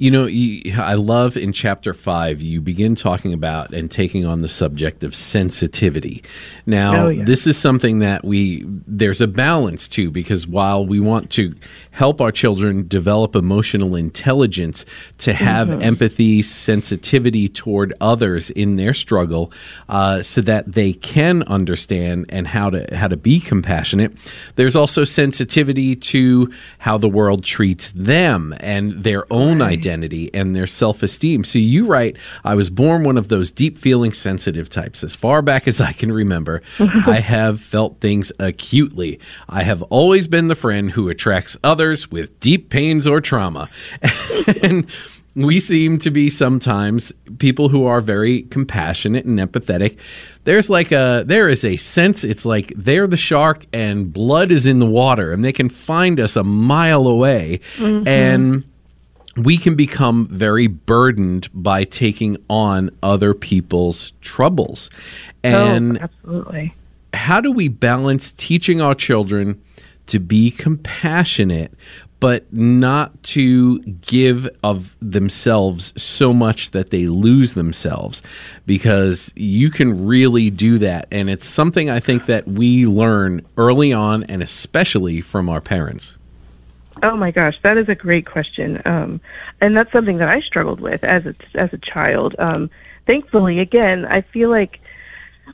You 0.00 0.12
know, 0.12 0.28
I 0.80 0.94
love 0.94 1.36
in 1.36 1.52
chapter 1.52 1.92
five, 1.92 2.40
you 2.40 2.60
begin 2.60 2.94
talking 2.94 3.32
about 3.32 3.74
and 3.74 3.90
taking 3.90 4.24
on 4.24 4.38
the 4.38 4.46
subject 4.46 5.02
of 5.02 5.12
sensitivity. 5.12 6.22
Now, 6.66 7.06
oh, 7.06 7.08
yeah. 7.08 7.24
this 7.24 7.48
is 7.48 7.58
something 7.58 7.98
that 7.98 8.24
we, 8.24 8.62
there's 8.64 9.20
a 9.20 9.26
balance 9.26 9.88
to 9.88 10.12
because 10.12 10.46
while 10.46 10.86
we 10.86 11.00
want 11.00 11.30
to 11.32 11.52
help 11.90 12.20
our 12.20 12.30
children 12.30 12.86
develop 12.86 13.34
emotional 13.34 13.96
intelligence 13.96 14.86
to 15.18 15.32
have 15.32 15.66
mm-hmm. 15.66 15.82
empathy, 15.82 16.42
sensitivity 16.42 17.48
toward 17.48 17.92
others 18.00 18.50
in 18.50 18.76
their 18.76 18.94
struggle, 18.94 19.50
uh, 19.88 20.22
so 20.22 20.40
that 20.42 20.74
they 20.74 20.92
can 20.92 21.42
understand 21.48 22.24
and 22.28 22.46
how 22.46 22.70
to 22.70 22.86
how 22.94 23.08
to 23.08 23.16
be 23.16 23.40
compassionate. 23.40 24.12
There's 24.54 24.76
also 24.76 25.02
sensitivity 25.02 25.96
to 25.96 26.52
how 26.78 26.98
the 26.98 27.08
world 27.08 27.42
treats 27.42 27.90
them 27.90 28.54
and 28.60 29.02
their 29.02 29.24
own 29.32 29.58
right. 29.58 29.72
identity 29.72 29.87
and 29.88 30.54
their 30.54 30.66
self 30.66 31.02
esteem. 31.02 31.44
So 31.44 31.58
you 31.58 31.86
write, 31.86 32.16
I 32.44 32.54
was 32.54 32.70
born 32.70 33.04
one 33.04 33.16
of 33.16 33.28
those 33.28 33.50
deep 33.50 33.78
feeling 33.78 34.12
sensitive 34.12 34.68
types. 34.68 35.02
As 35.02 35.14
far 35.14 35.42
back 35.42 35.66
as 35.66 35.80
I 35.80 35.92
can 35.92 36.12
remember, 36.12 36.62
I 36.78 37.20
have 37.20 37.60
felt 37.60 38.00
things 38.00 38.30
acutely. 38.38 39.18
I 39.48 39.62
have 39.62 39.82
always 39.82 40.28
been 40.28 40.48
the 40.48 40.54
friend 40.54 40.90
who 40.90 41.08
attracts 41.08 41.56
others 41.64 41.78
others 41.78 42.10
with 42.10 42.40
deep 42.40 42.70
pains 42.70 43.06
or 43.06 43.20
trauma. 43.20 43.68
and 44.62 44.86
we 45.34 45.60
seem 45.60 45.98
to 45.98 46.10
be 46.10 46.28
sometimes 46.28 47.12
people 47.38 47.68
who 47.68 47.86
are 47.86 48.00
very 48.00 48.42
compassionate 48.42 49.24
and 49.24 49.38
empathetic. 49.38 49.96
There's 50.44 50.68
like 50.68 50.90
a 50.90 51.22
there 51.26 51.48
is 51.48 51.64
a 51.64 51.76
sense 51.76 52.24
it's 52.24 52.44
like 52.44 52.72
they're 52.74 53.06
the 53.06 53.16
shark 53.16 53.66
and 53.72 54.12
blood 54.12 54.50
is 54.50 54.66
in 54.66 54.80
the 54.80 54.86
water 54.86 55.32
and 55.32 55.44
they 55.44 55.52
can 55.52 55.68
find 55.68 56.18
us 56.18 56.36
a 56.36 56.42
mile 56.42 57.06
away 57.06 57.60
mm-hmm. 57.76 58.08
and 58.08 58.64
we 59.44 59.56
can 59.56 59.74
become 59.74 60.26
very 60.26 60.66
burdened 60.66 61.48
by 61.52 61.84
taking 61.84 62.36
on 62.48 62.90
other 63.02 63.34
people's 63.34 64.12
troubles. 64.20 64.90
Oh, 65.44 65.48
and 65.48 65.98
oh, 65.98 66.02
absolutely. 66.02 66.74
How 67.14 67.40
do 67.40 67.52
we 67.52 67.68
balance 67.68 68.32
teaching 68.32 68.80
our 68.80 68.94
children 68.94 69.60
to 70.06 70.18
be 70.18 70.50
compassionate, 70.50 71.72
but 72.20 72.52
not 72.52 73.22
to 73.22 73.78
give 73.80 74.48
of 74.62 74.96
themselves 75.00 76.00
so 76.00 76.32
much 76.32 76.72
that 76.72 76.90
they 76.90 77.06
lose 77.06 77.54
themselves 77.54 78.22
because 78.66 79.32
you 79.36 79.70
can 79.70 80.06
really 80.06 80.50
do 80.50 80.78
that 80.78 81.06
and 81.12 81.30
it's 81.30 81.46
something 81.46 81.88
i 81.88 82.00
think 82.00 82.26
that 82.26 82.46
we 82.48 82.86
learn 82.86 83.40
early 83.56 83.92
on 83.92 84.24
and 84.24 84.42
especially 84.42 85.20
from 85.20 85.48
our 85.48 85.60
parents 85.60 86.17
oh 87.02 87.16
my 87.16 87.30
gosh 87.30 87.58
that 87.62 87.76
is 87.76 87.88
a 87.88 87.94
great 87.94 88.26
question 88.26 88.80
um, 88.84 89.20
and 89.60 89.76
that's 89.76 89.92
something 89.92 90.18
that 90.18 90.28
i 90.28 90.40
struggled 90.40 90.80
with 90.80 91.02
as 91.04 91.26
a, 91.26 91.34
as 91.54 91.72
a 91.72 91.78
child 91.78 92.34
um, 92.38 92.70
thankfully 93.06 93.58
again 93.58 94.04
i 94.06 94.20
feel 94.20 94.50
like 94.50 94.80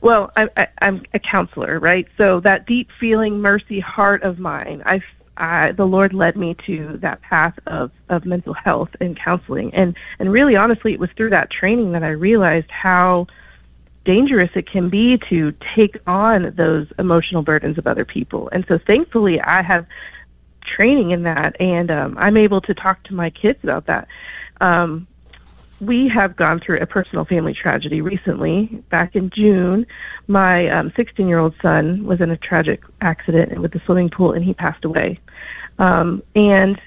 well, 0.01 0.31
I, 0.35 0.49
I, 0.57 0.67
I'm 0.81 1.03
a 1.13 1.19
counselor, 1.19 1.79
right? 1.79 2.07
So 2.17 2.39
that 2.41 2.65
deep 2.65 2.89
feeling, 2.99 3.41
mercy 3.41 3.79
heart 3.79 4.23
of 4.23 4.39
mine, 4.39 4.83
I, 4.85 5.01
I, 5.37 5.71
the 5.71 5.85
Lord 5.85 6.13
led 6.13 6.35
me 6.35 6.55
to 6.65 6.97
that 7.01 7.21
path 7.21 7.57
of, 7.67 7.91
of 8.09 8.25
mental 8.25 8.53
health 8.53 8.89
and 8.99 9.17
counseling. 9.17 9.73
And, 9.73 9.95
and 10.19 10.31
really, 10.31 10.55
honestly, 10.55 10.93
it 10.93 10.99
was 10.99 11.09
through 11.15 11.31
that 11.31 11.49
training 11.49 11.91
that 11.93 12.03
I 12.03 12.09
realized 12.09 12.69
how 12.71 13.27
dangerous 14.05 14.51
it 14.53 14.69
can 14.69 14.89
be 14.89 15.17
to 15.29 15.51
take 15.75 15.97
on 16.05 16.53
those 16.55 16.87
emotional 16.99 17.41
burdens 17.41 17.77
of 17.77 17.87
other 17.87 18.05
people. 18.05 18.49
And 18.51 18.63
so 18.67 18.77
thankfully 18.77 19.41
I 19.41 19.63
have 19.63 19.85
training 20.65 21.11
in 21.11 21.23
that 21.23 21.59
and 21.59 21.91
um, 21.91 22.17
I'm 22.17 22.37
able 22.37 22.61
to 22.61 22.73
talk 22.73 23.03
to 23.03 23.13
my 23.13 23.29
kids 23.29 23.59
about 23.63 23.85
that. 23.87 24.07
Um, 24.61 25.07
we 25.81 26.07
have 26.07 26.35
gone 26.35 26.59
through 26.59 26.79
a 26.79 26.85
personal 26.85 27.25
family 27.25 27.53
tragedy 27.53 28.01
recently. 28.01 28.65
Back 28.89 29.15
in 29.15 29.29
June, 29.29 29.85
my 30.27 30.89
16 30.95 31.25
um, 31.25 31.29
year 31.29 31.39
old 31.39 31.53
son 31.61 32.05
was 32.05 32.21
in 32.21 32.31
a 32.31 32.37
tragic 32.37 32.81
accident 33.01 33.59
with 33.59 33.73
the 33.73 33.81
swimming 33.85 34.09
pool 34.09 34.31
and 34.31 34.43
he 34.43 34.53
passed 34.53 34.85
away. 34.85 35.19
Um, 35.77 36.23
and 36.35 36.79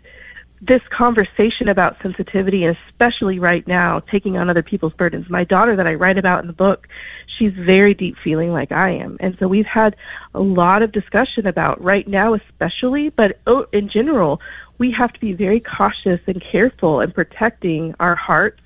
this 0.60 0.82
conversation 0.88 1.68
about 1.68 2.00
sensitivity, 2.02 2.64
and 2.64 2.76
especially 2.88 3.38
right 3.38 3.66
now, 3.66 4.00
taking 4.00 4.36
on 4.36 4.50
other 4.50 4.62
people's 4.62 4.94
burdens. 4.94 5.30
My 5.30 5.44
daughter, 5.44 5.76
that 5.76 5.86
I 5.86 5.94
write 5.94 6.18
about 6.18 6.40
in 6.40 6.46
the 6.46 6.52
book, 6.52 6.88
she's 7.26 7.52
very 7.52 7.94
deep 7.94 8.16
feeling 8.22 8.52
like 8.52 8.72
I 8.72 8.90
am. 8.90 9.16
And 9.20 9.38
so 9.38 9.46
we've 9.46 9.66
had 9.66 9.96
a 10.34 10.40
lot 10.40 10.82
of 10.82 10.92
discussion 10.92 11.46
about 11.46 11.82
right 11.82 12.06
now, 12.06 12.34
especially, 12.34 13.10
but 13.10 13.38
oh, 13.46 13.66
in 13.72 13.88
general, 13.88 14.40
we 14.78 14.90
have 14.92 15.12
to 15.12 15.20
be 15.20 15.32
very 15.32 15.60
cautious 15.60 16.20
and 16.26 16.40
careful 16.40 17.00
in 17.00 17.12
protecting 17.12 17.94
our 18.00 18.14
hearts 18.14 18.60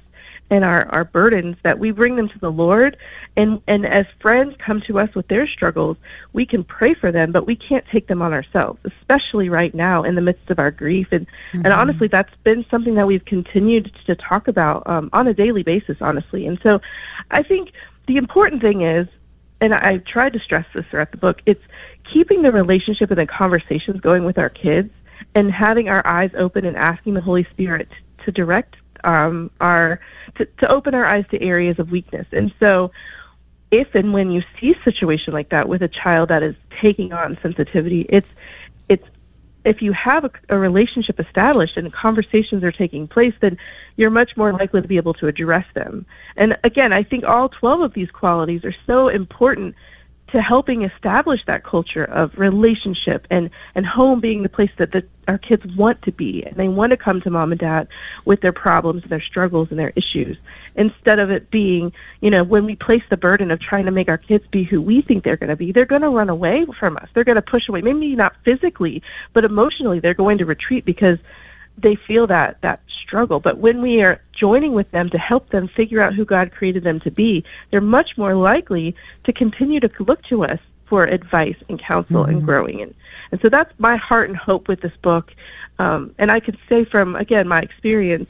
and 0.53 0.67
our, 0.67 0.87
our 0.91 1.05
burdens 1.05 1.57
that 1.63 1.79
we 1.79 1.91
bring 1.93 2.15
them 2.17 2.29
to 2.29 2.39
the 2.39 2.53
Lord. 2.53 2.99
And, 3.37 3.63
and 3.67 3.87
as 3.87 4.05
friends 4.21 4.55
come 4.59 4.83
to 4.83 4.99
us 4.99 5.15
with 5.15 5.27
their 5.29 5.47
struggles, 5.47 5.97
we 6.35 6.45
can 6.45 6.63
pray 6.63 6.93
for 6.93 7.11
them, 7.11 7.33
but 7.33 7.47
we 7.47 7.57
can't 7.57 7.87
take 7.87 8.07
them 8.07 8.21
on 8.21 8.35
ourselves, 8.35 8.79
especially 8.85 9.49
right 9.49 9.75
now 9.75 10.03
in 10.05 10.15
the 10.15 10.21
midst 10.21 10.51
of 10.51 10.59
our 10.59 10.71
grief. 10.71 11.09
And, 11.11 11.27
mm-hmm. 11.27 11.65
and 11.65 11.69
honestly, 11.69 12.07
that's 12.07 12.35
been 12.45 12.67
something 12.71 12.97
that 12.97 13.07
we've 13.07 13.25
continued 13.25 13.91
to 14.05 14.15
talk 14.15 14.47
about 14.47 14.87
um, 14.87 15.09
on 15.15 15.27
a 15.27 15.33
daily 15.33 15.63
basis, 15.63 15.97
honestly. 16.03 16.47
And 16.47 16.61
so 16.63 16.83
I 17.31 17.43
think 17.43 17.73
the 18.07 18.19
important 18.19 18.61
thing 18.61 18.83
is, 18.83 19.09
and 19.63 19.73
I, 19.73 19.93
I've 19.93 20.05
tried 20.05 20.35
to 20.35 20.39
stress 20.39 20.67
this 20.75 20.85
throughout 20.91 21.13
the 21.13 21.17
book, 21.17 21.41
it's 21.47 21.65
keeping 22.13 22.43
the 22.43 22.53
relationship 22.53 23.11
and 23.11 23.19
the 23.19 23.27
conversations 23.27 24.03
going 24.03 24.25
with 24.25 24.37
our 24.37 24.51
kids 24.51 24.93
and 25.35 25.51
having 25.51 25.89
our 25.89 26.07
eyes 26.07 26.33
open 26.37 26.67
and 26.67 26.77
asking 26.77 27.15
the 27.15 27.23
Holy 27.23 27.45
Spirit 27.45 27.89
to 28.27 28.31
direct 28.31 28.77
um, 29.05 29.51
our 29.61 30.01
to, 30.37 30.47
to 30.47 30.69
open 30.69 30.95
our 30.95 31.05
eyes 31.05 31.25
to 31.31 31.43
areas 31.43 31.79
of 31.79 31.91
weakness. 31.91 32.27
And 32.33 32.53
so, 32.61 32.91
if 33.71 33.95
and 33.95 34.13
when 34.13 34.31
you 34.31 34.43
see 34.61 34.73
a 34.73 34.83
situation 34.83 35.33
like 35.33 35.51
that 35.51 35.69
with 35.69 35.83
a 35.83 35.89
child 35.89 36.29
that 36.29 36.43
is 36.43 36.55
taking 36.81 37.13
on 37.13 37.39
sensitivity, 37.43 38.07
it's 38.09 38.29
it's 38.89 39.07
if 39.65 39.81
you 39.81 39.93
have 39.93 40.25
a, 40.25 40.31
a, 40.49 40.59
relationship 40.59 41.21
established 41.21 41.77
and 41.77 41.93
conversations 41.93 42.65
are 42.65 42.73
taking 42.73 43.07
place, 43.07 43.35
then 43.41 43.57
you're 43.97 44.11
much 44.11 44.37
more 44.37 44.53
likely 44.53 44.83
to 44.83 44.89
be 44.89 44.97
able 44.97 45.15
to 45.15 45.29
address 45.29 45.67
them. 45.75 46.05
And 46.37 46.59
again, 46.65 46.93
I 46.93 47.05
think 47.05 47.25
all 47.25 47.49
12 47.49 47.81
of 47.81 47.95
these 47.95 48.11
qualities 48.11 48.65
are 48.65 48.75
so 48.87 49.09
important 49.09 49.77
to 50.33 50.41
helping 50.41 50.83
establish 50.83 51.45
that 51.45 51.63
culture 51.63 52.05
of 52.05 52.39
relationship 52.39 53.27
and, 53.31 53.51
and 53.75 53.87
home 53.87 54.19
being 54.19 54.43
the 54.43 54.49
place 54.49 54.71
that 54.79 54.91
the, 54.91 55.05
our 55.29 55.37
kids 55.37 55.65
want 55.77 56.01
to 56.03 56.11
be. 56.11 56.43
And 56.43 56.57
they 56.57 56.69
want 56.69 56.91
to 56.91 56.97
come 56.97 57.21
to 57.21 57.31
mom 57.31 57.53
and 57.53 57.61
dad 57.61 57.87
with 58.25 58.41
their 58.41 58.53
problems 58.53 59.03
and 59.03 59.13
their 59.13 59.21
struggles 59.21 59.69
and 59.71 59.79
their 59.79 59.93
issues 59.95 60.39
instead 60.75 61.19
of 61.19 61.31
it 61.31 61.51
being, 61.51 61.93
you 62.23 62.31
know, 62.31 62.43
when 62.45 62.65
we 62.65 62.75
place 62.75 63.03
the 63.11 63.17
burden 63.19 63.51
of 63.51 63.61
trying 63.61 63.85
to 63.85 63.91
make 63.91 64.09
our 64.09 64.17
kids 64.17 64.47
be 64.47 64.65
who 64.65 64.81
we 64.81 65.03
think 65.03 65.23
they're 65.23 65.37
going 65.37 65.51
to 65.51 65.57
be, 65.57 65.71
they're 65.71 65.85
going 65.85 66.01
to 66.01 66.09
run 66.09 66.31
away 66.31 66.65
from 66.79 66.97
us. 66.97 67.09
They're 67.13 67.25
going 67.25 67.37
to 67.37 67.43
push 67.43 67.69
away. 67.69 67.83
Maybe 67.83 68.17
not 68.17 68.35
physically, 68.43 69.03
but 69.35 69.45
emotionally, 69.45 70.01
they're 70.01 70.15
going 70.15 70.39
to 70.39 70.47
retreat 70.47 70.87
because 70.87 71.19
they 71.79 71.95
feel 71.95 72.27
that 72.27 72.61
that 72.61 72.81
struggle. 72.89 73.41
But 73.41 73.59
when 73.59 73.83
we 73.83 74.03
are 74.03 74.21
joining 74.33 74.73
with 74.73 74.91
them 74.91 75.11
to 75.11 75.19
help 75.19 75.51
them 75.51 75.69
figure 75.69 76.01
out 76.01 76.15
who 76.15 76.25
God 76.25 76.53
created 76.53 76.83
them 76.83 77.01
to 77.01 77.11
be, 77.11 77.45
they're 77.71 77.81
much 77.81 78.17
more 78.17 78.35
likely 78.35 78.95
to 79.25 79.33
continue 79.33 79.81
to 79.81 79.91
look 80.01 80.23
to 80.25 80.45
us 80.45 80.61
for 80.87 81.05
advice 81.05 81.57
and 81.69 81.79
counsel 81.79 82.23
mm-hmm. 82.23 82.31
and 82.31 82.45
growing. 82.45 82.81
And 82.81 82.95
and 83.31 83.41
so 83.41 83.49
that's 83.49 83.73
my 83.79 83.97
heart 83.97 84.29
and 84.29 84.37
hope 84.37 84.69
with 84.69 84.81
this 84.81 84.97
book. 85.03 85.33
Um, 85.79 86.15
and 86.19 86.31
I 86.31 86.41
can 86.41 86.57
say 86.69 86.85
from 86.85 87.17
again 87.17 87.49
my 87.49 87.61
experience 87.61 88.29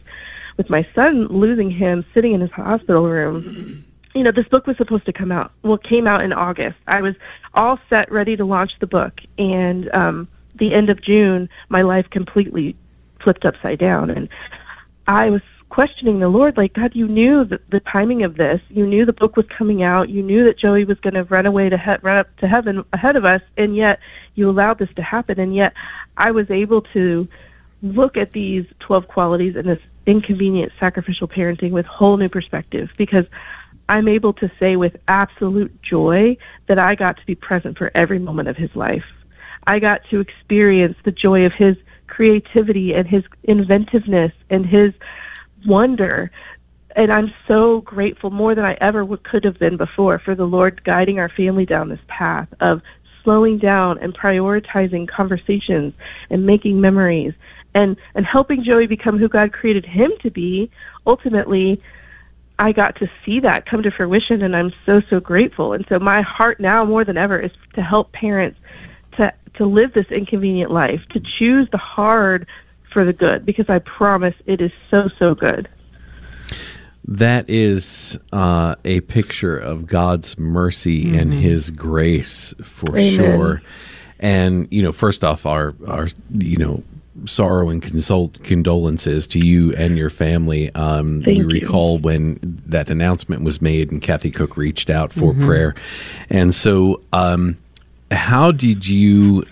with 0.57 0.71
my 0.71 0.87
son 0.95 1.27
losing 1.29 1.71
him 1.71 2.05
sitting 2.15 2.33
in 2.33 2.41
his 2.41 2.51
hospital 2.51 3.09
room. 3.09 3.85
You 4.15 4.23
know, 4.23 4.31
this 4.31 4.47
book 4.49 4.67
was 4.67 4.77
supposed 4.77 5.07
to 5.07 5.13
come 5.13 5.33
out. 5.33 5.53
Well, 5.63 5.75
it 5.75 5.83
came 5.83 6.07
out 6.07 6.23
in 6.23 6.33
August. 6.33 6.77
I 6.87 7.01
was 7.01 7.15
all 7.55 7.79
set, 7.89 8.13
ready 8.13 8.37
to 8.37 8.45
launch 8.45 8.79
the 8.79 8.87
book, 8.87 9.23
and 9.39 9.93
um, 9.95 10.29
the 10.57 10.75
end 10.75 10.91
of 10.91 11.01
June, 11.01 11.49
my 11.71 11.81
life 11.81 12.11
completely 12.11 12.77
flipped 13.23 13.45
upside 13.45 13.79
down. 13.79 14.11
And 14.11 14.29
I 15.07 15.31
was 15.31 15.43
questioning 15.69 16.21
the 16.21 16.29
Lord, 16.29 16.57
like, 16.57 16.75
God, 16.75 16.95
you 16.95 17.09
knew 17.09 17.45
the, 17.45 17.61
the 17.71 17.81
timing 17.81 18.23
of 18.25 18.37
this. 18.37 18.61
You 18.69 18.87
knew 18.87 19.07
the 19.07 19.13
book 19.13 19.37
was 19.37 19.47
coming 19.47 19.83
out. 19.83 20.11
You 20.11 20.23
knew 20.23 20.45
that 20.45 20.59
Joey 20.59 20.85
was 20.85 21.01
going 21.01 21.15
to 21.15 21.25
run 21.25 21.47
away 21.47 21.69
to 21.71 21.79
he- 21.79 21.97
run 22.03 22.19
up 22.19 22.37
to 22.37 22.49
heaven 22.49 22.85
ahead 22.93 23.17
of 23.17 23.25
us, 23.25 23.43
and 23.57 23.75
yet 23.75 23.99
you 24.35 24.51
allowed 24.51 24.79
this 24.79 24.93
to 24.97 25.03
happen. 25.03 25.41
And 25.41 25.55
yet 25.55 25.73
I 26.17 26.31
was 26.31 26.51
able 26.51 26.83
to 26.83 27.27
look 27.83 28.17
at 28.17 28.33
these 28.33 28.67
12 28.81 29.09
qualities 29.09 29.57
and 29.57 29.67
this 29.67 29.81
inconvenient 30.07 30.73
sacrificial 30.79 31.29
parenting 31.29 31.71
with 31.71 31.87
whole 31.87 32.17
new 32.17 32.29
perspective 32.29 32.91
because 32.97 33.27
I'm 33.89 34.09
able 34.09 34.33
to 34.35 34.51
say 34.59 34.77
with 34.77 34.97
absolute 35.09 35.83
joy 35.83 36.37
that 36.67 36.79
I 36.79 36.95
got 36.95 37.17
to 37.19 37.27
be 37.27 37.35
present 37.35 37.79
for 37.79 37.91
every 37.95 38.19
moment 38.19 38.49
of 38.49 38.57
his 38.57 38.75
life. 38.75 39.05
I 39.67 39.79
got 39.79 40.05
to 40.11 40.21
experience 40.21 40.97
the 41.05 41.13
joy 41.13 41.47
of 41.47 41.53
his 41.53 41.77
creativity 42.13 42.93
and 42.93 43.09
his 43.09 43.25
inventiveness 43.45 44.33
and 44.51 44.67
his 44.67 44.93
wonder. 45.67 46.31
And 46.95 47.11
I'm 47.11 47.33
so 47.49 47.81
grateful 47.81 48.29
more 48.29 48.55
than 48.55 48.67
I 48.67 48.75
ever 48.83 49.03
would, 49.03 49.23
could 49.23 49.45
have 49.45 49.59
been 49.59 49.79
before 49.79 50.19
for 50.19 50.35
the 50.35 50.45
Lord 50.45 50.85
guiding 50.85 51.19
our 51.19 51.31
family 51.31 51.65
down 51.65 51.89
this 51.89 52.05
path 52.09 52.49
of 52.61 52.83
slowing 53.25 53.57
down 53.57 53.97
and 54.01 54.15
prioritizing 54.15 55.09
conversations 55.09 55.95
and 56.29 56.45
making 56.45 56.79
memories 56.79 57.33
and 57.73 57.97
and 58.15 58.27
helping 58.27 58.63
Joey 58.63 58.87
become 58.87 59.17
who 59.17 59.29
God 59.29 59.55
created 59.55 59.87
him 59.87 60.13
to 60.21 60.31
be. 60.31 60.71
Ultimately, 61.07 61.81
I 62.59 62.73
got 62.73 62.97
to 62.97 63.11
see 63.25 63.41
that 63.41 63.65
come 63.65 63.83
to 63.85 63.91
fruition 63.91 64.43
and 64.43 64.55
I'm 64.55 64.75
so 64.85 65.01
so 65.09 65.19
grateful. 65.19 65.73
And 65.73 65.87
so 65.89 65.99
my 65.99 66.21
heart 66.21 66.61
now 66.61 66.85
more 66.85 67.05
than 67.05 67.17
ever 67.17 67.41
is 67.41 67.53
to 67.73 67.81
help 67.81 68.13
parents 68.13 68.61
to 69.17 69.33
to 69.55 69.67
live 69.67 69.93
this 69.93 70.11
inconvenient 70.11 70.71
life, 70.71 71.05
to 71.11 71.21
choose 71.21 71.69
the 71.71 71.79
hard 71.79 72.47
for 72.93 73.05
the 73.05 73.13
good, 73.13 73.45
because 73.45 73.69
I 73.69 73.79
promise 73.81 74.35
it 74.47 74.61
is 74.61 74.73
so, 74.91 75.09
so 75.09 75.35
good. 75.35 75.69
That 77.07 77.51
is 77.51 78.19
uh, 78.33 78.77
a 78.85 79.01
picture 79.03 79.57
of 79.57 79.87
God's 79.87 80.39
mercy 80.39 81.05
mm-hmm. 81.05 81.19
and 81.19 81.35
His 81.35 81.71
grace 81.71 82.55
for 82.63 82.97
Amen. 82.97 83.17
sure. 83.17 83.63
And 84.21 84.69
you 84.71 84.83
know, 84.83 84.93
first 84.93 85.25
off, 85.25 85.45
our 85.45 85.75
our 85.89 86.09
you 86.31 86.57
know 86.57 86.85
sorrow 87.25 87.69
and 87.69 87.83
consult 87.83 88.43
condolences 88.45 89.27
to 89.29 89.41
you 89.41 89.75
and 89.75 89.99
your 89.99 90.11
family. 90.11 90.73
Um, 90.77 91.23
we 91.27 91.43
recall 91.43 91.97
you. 91.97 92.03
when 92.03 92.63
that 92.67 92.89
announcement 92.89 93.43
was 93.43 93.61
made 93.61 93.91
and 93.91 94.01
Kathy 94.01 94.31
Cook 94.31 94.57
reached 94.57 94.89
out 94.89 95.13
for 95.13 95.33
mm-hmm. 95.33 95.45
prayer, 95.45 95.75
and 96.31 96.55
so 96.55 97.03
um, 97.13 97.59
how 98.13 98.53
did 98.53 98.87
you 98.87 99.45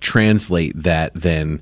translate 0.00 0.72
that 0.82 1.14
then 1.14 1.60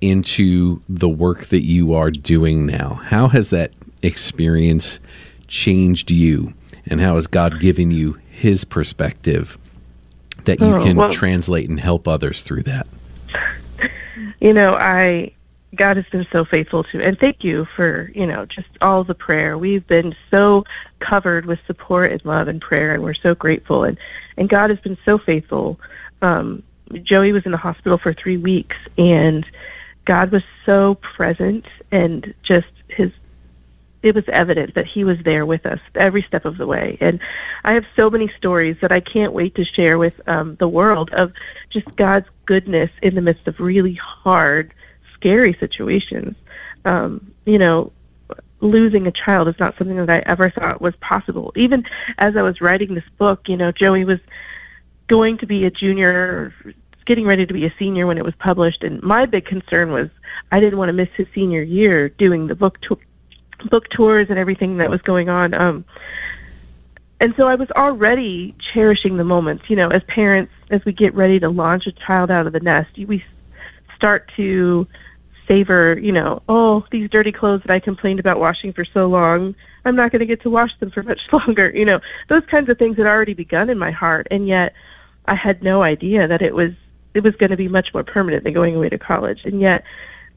into 0.00 0.80
the 0.88 1.08
work 1.08 1.46
that 1.46 1.64
you 1.64 1.94
are 1.94 2.10
doing 2.10 2.66
now? 2.66 3.00
How 3.04 3.28
has 3.28 3.50
that 3.50 3.72
experience 4.02 4.98
changed 5.46 6.10
you? 6.10 6.54
And 6.86 7.00
how 7.00 7.16
has 7.16 7.26
God 7.26 7.60
given 7.60 7.90
you 7.90 8.18
his 8.30 8.64
perspective 8.64 9.58
that 10.44 10.60
you 10.60 10.74
oh, 10.74 10.82
can 10.82 10.96
well, 10.96 11.10
translate 11.10 11.68
and 11.68 11.78
help 11.78 12.08
others 12.08 12.42
through 12.42 12.62
that? 12.62 12.86
You 14.40 14.54
know, 14.54 14.74
I 14.74 15.32
God 15.74 15.96
has 15.96 16.06
been 16.06 16.26
so 16.32 16.44
faithful 16.44 16.82
to, 16.84 17.00
and 17.00 17.18
thank 17.18 17.44
you 17.44 17.64
for 17.76 18.10
you 18.14 18.26
know 18.26 18.44
just 18.46 18.68
all 18.80 19.04
the 19.04 19.14
prayer. 19.14 19.56
We've 19.56 19.86
been 19.86 20.16
so 20.30 20.64
covered 20.98 21.46
with 21.46 21.60
support 21.66 22.10
and 22.10 22.24
love 22.24 22.48
and 22.48 22.60
prayer, 22.60 22.92
and 22.92 23.04
we're 23.04 23.14
so 23.14 23.34
grateful. 23.34 23.84
And 23.84 23.96
and 24.36 24.48
God 24.48 24.70
has 24.70 24.80
been 24.80 24.98
so 25.04 25.16
faithful. 25.16 25.78
Um, 26.22 26.62
Joey 27.02 27.32
was 27.32 27.46
in 27.46 27.52
the 27.52 27.58
hospital 27.58 27.98
for 27.98 28.12
three 28.12 28.36
weeks, 28.36 28.76
and 28.98 29.46
God 30.06 30.32
was 30.32 30.42
so 30.66 30.96
present 30.96 31.66
and 31.92 32.34
just 32.42 32.68
his. 32.88 33.12
It 34.02 34.14
was 34.14 34.24
evident 34.28 34.74
that 34.74 34.86
he 34.86 35.04
was 35.04 35.18
there 35.24 35.44
with 35.44 35.66
us 35.66 35.78
every 35.94 36.22
step 36.22 36.46
of 36.46 36.56
the 36.56 36.66
way, 36.66 36.96
and 37.00 37.20
I 37.64 37.74
have 37.74 37.84
so 37.94 38.10
many 38.10 38.28
stories 38.36 38.76
that 38.80 38.90
I 38.90 38.98
can't 38.98 39.34
wait 39.34 39.54
to 39.54 39.64
share 39.64 39.98
with 39.98 40.18
um, 40.26 40.56
the 40.56 40.68
world 40.68 41.10
of 41.12 41.32
just 41.68 41.94
God's 41.96 42.26
goodness 42.46 42.90
in 43.02 43.14
the 43.14 43.20
midst 43.20 43.46
of 43.46 43.60
really 43.60 43.94
hard, 43.94 44.72
scary 45.20 45.54
situations. 45.54 46.34
Um, 46.84 47.32
you 47.44 47.58
know, 47.58 47.92
losing 48.60 49.06
a 49.06 49.12
child 49.12 49.48
is 49.48 49.58
not 49.58 49.76
something 49.76 49.96
that 49.96 50.10
I 50.10 50.18
ever 50.20 50.50
thought 50.50 50.80
was 50.80 50.96
possible. 50.96 51.52
Even 51.56 51.84
as 52.18 52.36
I 52.36 52.42
was 52.42 52.60
writing 52.60 52.94
this 52.94 53.08
book, 53.18 53.48
you 53.48 53.56
know, 53.56 53.70
Joey 53.72 54.04
was 54.04 54.20
going 55.06 55.38
to 55.38 55.46
be 55.46 55.64
a 55.66 55.70
junior, 55.70 56.54
getting 57.04 57.26
ready 57.26 57.46
to 57.46 57.52
be 57.52 57.66
a 57.66 57.74
senior 57.78 58.06
when 58.06 58.18
it 58.18 58.24
was 58.24 58.34
published, 58.36 58.82
and 58.82 59.02
my 59.02 59.26
big 59.26 59.44
concern 59.44 59.92
was 59.92 60.08
I 60.52 60.60
didn't 60.60 60.78
want 60.78 60.88
to 60.88 60.94
miss 60.94 61.08
his 61.16 61.26
senior 61.34 61.62
year 61.62 62.08
doing 62.08 62.46
the 62.46 62.54
book 62.54 62.80
tour, 62.80 62.98
book 63.70 63.88
tours 63.88 64.30
and 64.30 64.38
everything 64.38 64.78
that 64.78 64.90
was 64.90 65.02
going 65.02 65.28
on. 65.28 65.54
Um, 65.54 65.84
and 67.20 67.34
so 67.36 67.46
I 67.46 67.54
was 67.54 67.70
already 67.72 68.54
cherishing 68.58 69.18
the 69.18 69.24
moments. 69.24 69.68
You 69.68 69.76
know, 69.76 69.88
as 69.88 70.02
parents, 70.04 70.52
as 70.70 70.84
we 70.84 70.92
get 70.92 71.14
ready 71.14 71.38
to 71.40 71.50
launch 71.50 71.86
a 71.86 71.92
child 71.92 72.30
out 72.30 72.46
of 72.46 72.52
the 72.52 72.60
nest, 72.60 72.96
we 72.96 73.22
start 73.94 74.30
to 74.36 74.86
savor, 75.50 75.98
you 76.00 76.12
know, 76.12 76.40
oh, 76.48 76.86
these 76.92 77.10
dirty 77.10 77.32
clothes 77.32 77.62
that 77.62 77.72
I 77.72 77.80
complained 77.80 78.20
about 78.20 78.38
washing 78.38 78.72
for 78.72 78.84
so 78.84 79.08
long, 79.08 79.56
I'm 79.84 79.96
not 79.96 80.12
going 80.12 80.20
to 80.20 80.26
get 80.26 80.42
to 80.42 80.50
wash 80.50 80.78
them 80.78 80.92
for 80.92 81.02
much 81.12 81.26
longer. 81.32 81.70
You 81.70 81.84
know, 81.84 82.00
those 82.28 82.44
kinds 82.46 82.68
of 82.68 82.78
things 82.78 82.96
had 82.96 83.06
already 83.06 83.34
begun 83.34 83.68
in 83.68 83.76
my 83.76 83.90
heart, 83.90 84.28
and 84.30 84.46
yet 84.46 84.74
I 85.26 85.34
had 85.34 85.60
no 85.60 85.82
idea 85.82 86.28
that 86.28 86.40
it 86.40 86.54
was 86.54 86.72
it 87.14 87.24
was 87.24 87.34
going 87.34 87.50
to 87.50 87.56
be 87.56 87.66
much 87.66 87.92
more 87.92 88.04
permanent 88.04 88.44
than 88.44 88.52
going 88.52 88.76
away 88.76 88.88
to 88.88 88.98
college. 88.98 89.44
And 89.44 89.60
yet, 89.60 89.82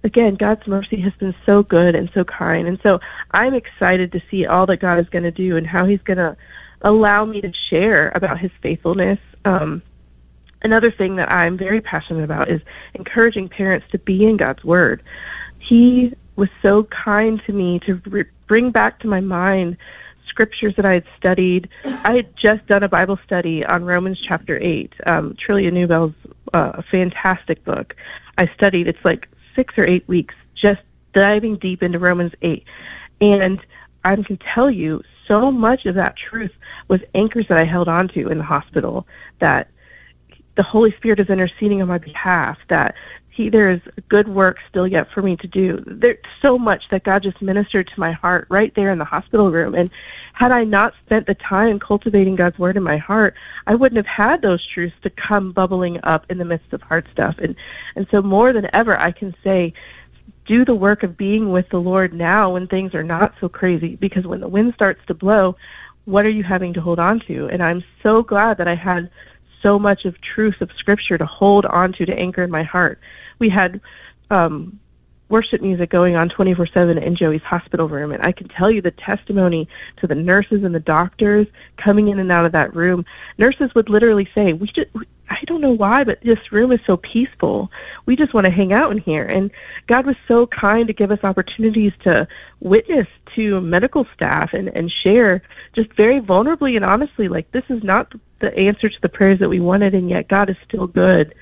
again, 0.04 0.34
God's 0.34 0.66
mercy 0.66 1.00
has 1.02 1.14
been 1.14 1.36
so 1.46 1.62
good 1.62 1.94
and 1.94 2.10
so 2.16 2.24
kind, 2.24 2.68
and 2.68 2.80
so 2.82 3.00
I'm 3.30 3.54
excited 3.54 4.12
to 4.14 4.22
see 4.32 4.48
all 4.48 4.66
that 4.66 4.78
God 4.78 4.98
is 4.98 5.10
going 5.10 5.26
to 5.26 5.32
do 5.32 5.58
and 5.58 5.68
how 5.68 5.86
He's 5.86 6.02
going 6.02 6.18
to 6.18 6.36
allow 6.82 7.24
me 7.24 7.40
to 7.42 7.54
share 7.54 8.12
about 8.16 8.40
His 8.40 8.52
faithfulness. 8.64 9.20
Um, 9.46 9.84
another 10.64 10.92
thing 10.92 11.16
that 11.18 11.32
I'm 11.32 11.58
very 11.58 11.82
passionate 11.82 12.24
about 12.24 12.50
is 12.50 12.62
encouraging 12.94 13.50
parents 13.50 13.86
to 13.92 14.00
be 14.00 14.26
in 14.26 14.38
God's 14.38 14.64
Word. 14.64 15.04
He 15.60 16.14
was 16.36 16.50
so 16.62 16.84
kind 16.86 17.42
to 17.46 17.54
me 17.54 17.80
to 17.80 18.02
re- 18.06 18.26
bring 18.48 18.72
back 18.72 19.00
to 19.00 19.08
my 19.08 19.20
mind 19.20 19.78
scriptures 20.28 20.76
that 20.76 20.86
I 20.86 20.94
had 20.94 21.06
studied. 21.16 21.70
I 21.86 22.16
had 22.16 22.36
just 22.36 22.66
done 22.66 22.82
a 22.82 22.90
Bible 22.90 23.20
study 23.24 23.64
on 23.66 23.86
Romans 23.86 24.20
chapter 24.20 24.58
8. 24.60 24.94
Um, 25.06 25.36
Trillia 25.36 25.72
Newbell's 25.72 26.16
uh, 26.54 26.72
a 26.74 26.84
fantastic 26.84 27.64
book. 27.64 27.96
I 28.38 28.48
studied, 28.48 28.88
it's 28.88 29.06
like 29.06 29.28
six 29.56 29.78
or 29.78 29.86
eight 29.86 30.08
weeks 30.08 30.34
just 30.56 30.82
diving 31.14 31.58
deep 31.58 31.84
into 31.84 32.00
Romans 32.00 32.34
8. 32.42 32.64
And 33.22 33.62
I 34.04 34.16
can 34.16 34.38
tell 34.38 34.72
you, 34.72 35.04
so 35.28 35.52
much 35.52 35.86
of 35.86 35.96
that 35.96 36.18
truth 36.18 36.52
was 36.88 37.00
anchors 37.16 37.48
that 37.48 37.58
I 37.58 37.64
held 37.64 37.88
onto 37.88 38.28
in 38.28 38.38
the 38.38 38.44
hospital 38.44 39.08
that 39.40 39.70
the 40.56 40.64
Holy 40.64 40.92
Spirit 40.98 41.20
is 41.20 41.30
interceding 41.30 41.82
on 41.82 41.88
my 41.88 41.98
behalf, 41.98 42.58
that 42.70 42.96
he 43.34 43.50
there 43.50 43.72
is 43.72 43.82
good 44.10 44.28
work 44.28 44.60
still 44.70 44.88
yet 44.88 45.10
for 45.12 45.24
me 45.24 45.36
to 45.38 45.48
do. 45.48 45.84
There's 45.88 46.20
so 46.42 46.58
much 46.60 46.90
that 46.90 47.04
God 47.04 47.24
just 47.24 47.42
ministered 47.42 47.88
to 47.88 48.00
my 48.00 48.12
heart 48.12 48.46
right 48.50 48.74
there 48.76 48.92
in 48.92 49.00
the 49.00 49.06
hospital 49.06 49.52
room. 49.52 49.74
And 49.74 49.90
had 50.34 50.52
I 50.52 50.64
not 50.64 50.94
spent 51.04 51.26
the 51.26 51.34
time 51.34 51.80
cultivating 51.80 52.36
God's 52.36 52.60
word 52.60 52.78
in 52.78 52.84
my 52.84 52.98
heart, 52.98 53.34
I 53.66 53.74
wouldn't 53.74 53.98
have 53.98 54.06
had 54.06 54.42
those 54.42 54.66
truths 54.66 54.96
to 55.02 55.10
come 55.10 55.52
bubbling 55.52 56.00
up 56.04 56.28
in 56.30 56.38
the 56.38 56.46
midst 56.46 56.74
of 56.74 56.84
hard 56.84 57.08
stuff. 57.12 57.36
And 57.40 57.56
and 57.96 58.06
so 58.12 58.22
more 58.22 58.54
than 58.54 58.70
ever 58.74 59.00
I 59.00 59.12
can 59.12 59.36
say 59.44 59.74
do 60.46 60.64
the 60.64 60.76
work 60.76 61.04
of 61.04 61.18
being 61.18 61.52
with 61.52 61.68
the 61.70 61.80
Lord 61.80 62.14
now 62.14 62.54
when 62.54 62.68
things 62.68 62.94
are 62.94 63.04
not 63.04 63.34
so 63.40 63.50
crazy 63.50 63.96
because 63.96 64.28
when 64.28 64.42
the 64.42 64.48
wind 64.48 64.74
starts 64.76 65.02
to 65.08 65.14
blow, 65.14 65.56
what 66.06 66.26
are 66.26 66.30
you 66.30 66.44
having 66.44 66.74
to 66.74 66.82
hold 66.82 67.00
on 67.00 67.20
to? 67.22 67.48
And 67.48 67.64
I'm 67.64 67.84
so 68.04 68.22
glad 68.22 68.58
that 68.58 68.68
I 68.68 68.76
had 68.76 69.10
so 69.64 69.80
much 69.80 70.06
of 70.06 70.22
truth 70.22 70.62
of 70.62 70.72
scripture 70.74 71.18
to 71.18 71.26
hold 71.26 71.66
onto, 71.66 72.06
to 72.06 72.14
anchor 72.14 72.44
in 72.44 72.52
my 72.52 72.62
heart. 72.62 73.00
We 73.40 73.50
had 73.50 73.82
um, 74.30 74.80
worship 75.34 75.62
music 75.62 75.90
going 75.90 76.16
on 76.16 76.30
24 76.30 76.68
7 76.68 76.98
in 77.00 77.16
Joey's 77.16 77.42
hospital 77.42 77.90
room. 77.90 78.12
And 78.12 78.22
I 78.22 78.32
can 78.32 78.48
tell 78.50 78.70
you 78.70 78.82
the 78.82 78.92
testimony 78.92 79.68
to 79.98 80.06
the 80.06 80.14
nurses 80.14 80.64
and 80.64 80.76
the 80.76 80.80
doctors 80.80 81.48
coming 81.78 82.10
in 82.10 82.20
and 82.20 82.32
out 82.32 82.46
of 82.46 82.52
that 82.52 82.76
room. 82.76 83.04
Nurses 83.40 83.74
would 83.74 83.90
literally 83.90 84.30
say, 84.36 84.54
We 84.54 84.68
just, 84.68 84.90
I 85.30 85.40
don't 85.46 85.62
know 85.62 85.72
why, 85.72 86.04
but 86.04 86.22
this 86.22 86.52
room 86.52 86.72
is 86.72 86.82
so 86.86 86.98
peaceful. 86.98 87.72
We 88.06 88.16
just 88.16 88.36
want 88.36 88.46
to 88.46 88.52
hang 88.52 88.74
out 88.74 88.92
in 88.92 89.00
here. 89.00 89.26
And 89.26 89.50
God 89.88 90.06
was 90.06 90.18
so 90.28 90.46
kind 90.46 90.86
to 90.86 90.94
give 90.94 91.10
us 91.10 91.24
opportunities 91.24 91.94
to 92.04 92.28
witness 92.60 93.08
to 93.36 93.60
medical 93.60 94.06
staff 94.14 94.54
and, 94.54 94.70
and 94.70 94.92
share 94.92 95.42
just 95.74 95.92
very 95.94 96.22
vulnerably 96.22 96.76
and 96.76 96.86
honestly, 96.86 97.28
like, 97.28 97.52
this 97.52 97.66
is 97.70 97.84
not 97.84 98.14
the 98.44 98.60
answer 98.60 98.90
to 98.90 99.02
the 99.02 99.08
prayers 99.08 99.40
that 99.40 99.50
we 99.50 99.62
wanted, 99.62 99.96
and 99.96 100.10
yet 100.10 100.28
God 100.28 100.50
is 100.50 100.58
still 100.68 100.86
good. 100.86 101.34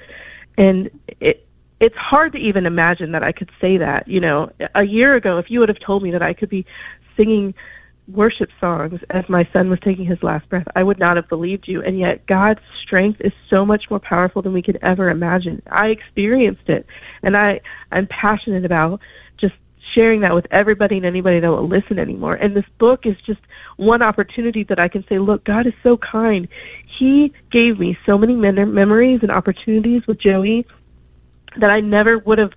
And 0.57 0.91
it, 1.19 1.47
it's 1.79 1.97
hard 1.97 2.31
to 2.33 2.37
even 2.37 2.67
imagine 2.67 3.11
that 3.13 3.23
I 3.23 3.31
could 3.31 3.49
say 3.59 3.77
that. 3.77 4.07
You 4.07 4.19
know, 4.19 4.51
a 4.75 4.83
year 4.83 5.15
ago, 5.15 5.39
if 5.39 5.49
you 5.49 5.59
would 5.59 5.69
have 5.69 5.79
told 5.79 6.03
me 6.03 6.11
that 6.11 6.21
I 6.21 6.33
could 6.33 6.49
be 6.49 6.63
singing 7.17 7.55
worship 8.07 8.51
songs 8.59 8.99
as 9.09 9.27
my 9.29 9.47
son 9.51 9.69
was 9.69 9.79
taking 9.79 10.05
his 10.05 10.21
last 10.21 10.47
breath, 10.47 10.67
I 10.75 10.83
would 10.83 10.99
not 10.99 11.15
have 11.15 11.27
believed 11.27 11.67
you. 11.67 11.81
And 11.81 11.97
yet, 11.97 12.23
God's 12.27 12.61
strength 12.83 13.19
is 13.21 13.33
so 13.49 13.65
much 13.65 13.89
more 13.89 13.99
powerful 13.99 14.43
than 14.43 14.53
we 14.53 14.61
could 14.61 14.77
ever 14.83 15.09
imagine. 15.09 15.59
I 15.71 15.87
experienced 15.87 16.69
it, 16.69 16.85
and 17.23 17.35
I 17.35 17.61
I'm 17.91 18.05
passionate 18.05 18.63
about 18.63 19.01
sharing 19.93 20.21
that 20.21 20.33
with 20.33 20.47
everybody 20.51 20.97
and 20.97 21.05
anybody 21.05 21.39
that 21.39 21.49
will 21.49 21.67
listen 21.67 21.99
anymore. 21.99 22.35
And 22.35 22.55
this 22.55 22.65
book 22.77 23.05
is 23.05 23.17
just 23.21 23.41
one 23.77 24.01
opportunity 24.01 24.63
that 24.63 24.79
I 24.79 24.87
can 24.87 25.05
say, 25.07 25.19
look, 25.19 25.43
God 25.43 25.67
is 25.67 25.73
so 25.83 25.97
kind. 25.97 26.47
He 26.85 27.33
gave 27.49 27.79
me 27.79 27.97
so 28.05 28.17
many 28.17 28.35
memories 28.35 29.19
and 29.21 29.31
opportunities 29.31 30.05
with 30.07 30.19
Joey 30.19 30.65
that 31.57 31.69
I 31.69 31.81
never 31.81 32.17
would 32.19 32.37
have 32.37 32.53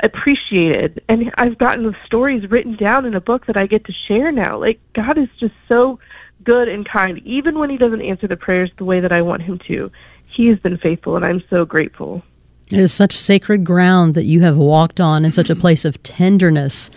appreciated. 0.00 1.02
And 1.08 1.32
I've 1.36 1.58
gotten 1.58 1.84
the 1.84 1.96
stories 2.04 2.50
written 2.50 2.76
down 2.76 3.06
in 3.06 3.14
a 3.14 3.20
book 3.20 3.46
that 3.46 3.56
I 3.56 3.66
get 3.66 3.84
to 3.86 3.92
share 3.92 4.30
now. 4.30 4.58
Like, 4.58 4.80
God 4.92 5.18
is 5.18 5.28
just 5.38 5.54
so 5.68 5.98
good 6.44 6.68
and 6.68 6.86
kind, 6.86 7.18
even 7.24 7.58
when 7.58 7.70
He 7.70 7.78
doesn't 7.78 8.02
answer 8.02 8.26
the 8.26 8.36
prayers 8.36 8.70
the 8.76 8.84
way 8.84 9.00
that 9.00 9.12
I 9.12 9.22
want 9.22 9.42
Him 9.42 9.58
to. 9.66 9.90
He 10.26 10.48
has 10.48 10.58
been 10.58 10.76
faithful, 10.76 11.16
and 11.16 11.24
I'm 11.24 11.42
so 11.48 11.64
grateful. 11.64 12.22
It 12.70 12.78
is 12.78 12.92
such 12.92 13.16
sacred 13.16 13.64
ground 13.64 14.14
that 14.14 14.24
you 14.24 14.40
have 14.40 14.56
walked 14.56 15.00
on 15.00 15.24
in 15.24 15.32
such 15.32 15.50
a 15.50 15.56
place 15.56 15.84
of 15.84 16.02
tenderness 16.02 16.90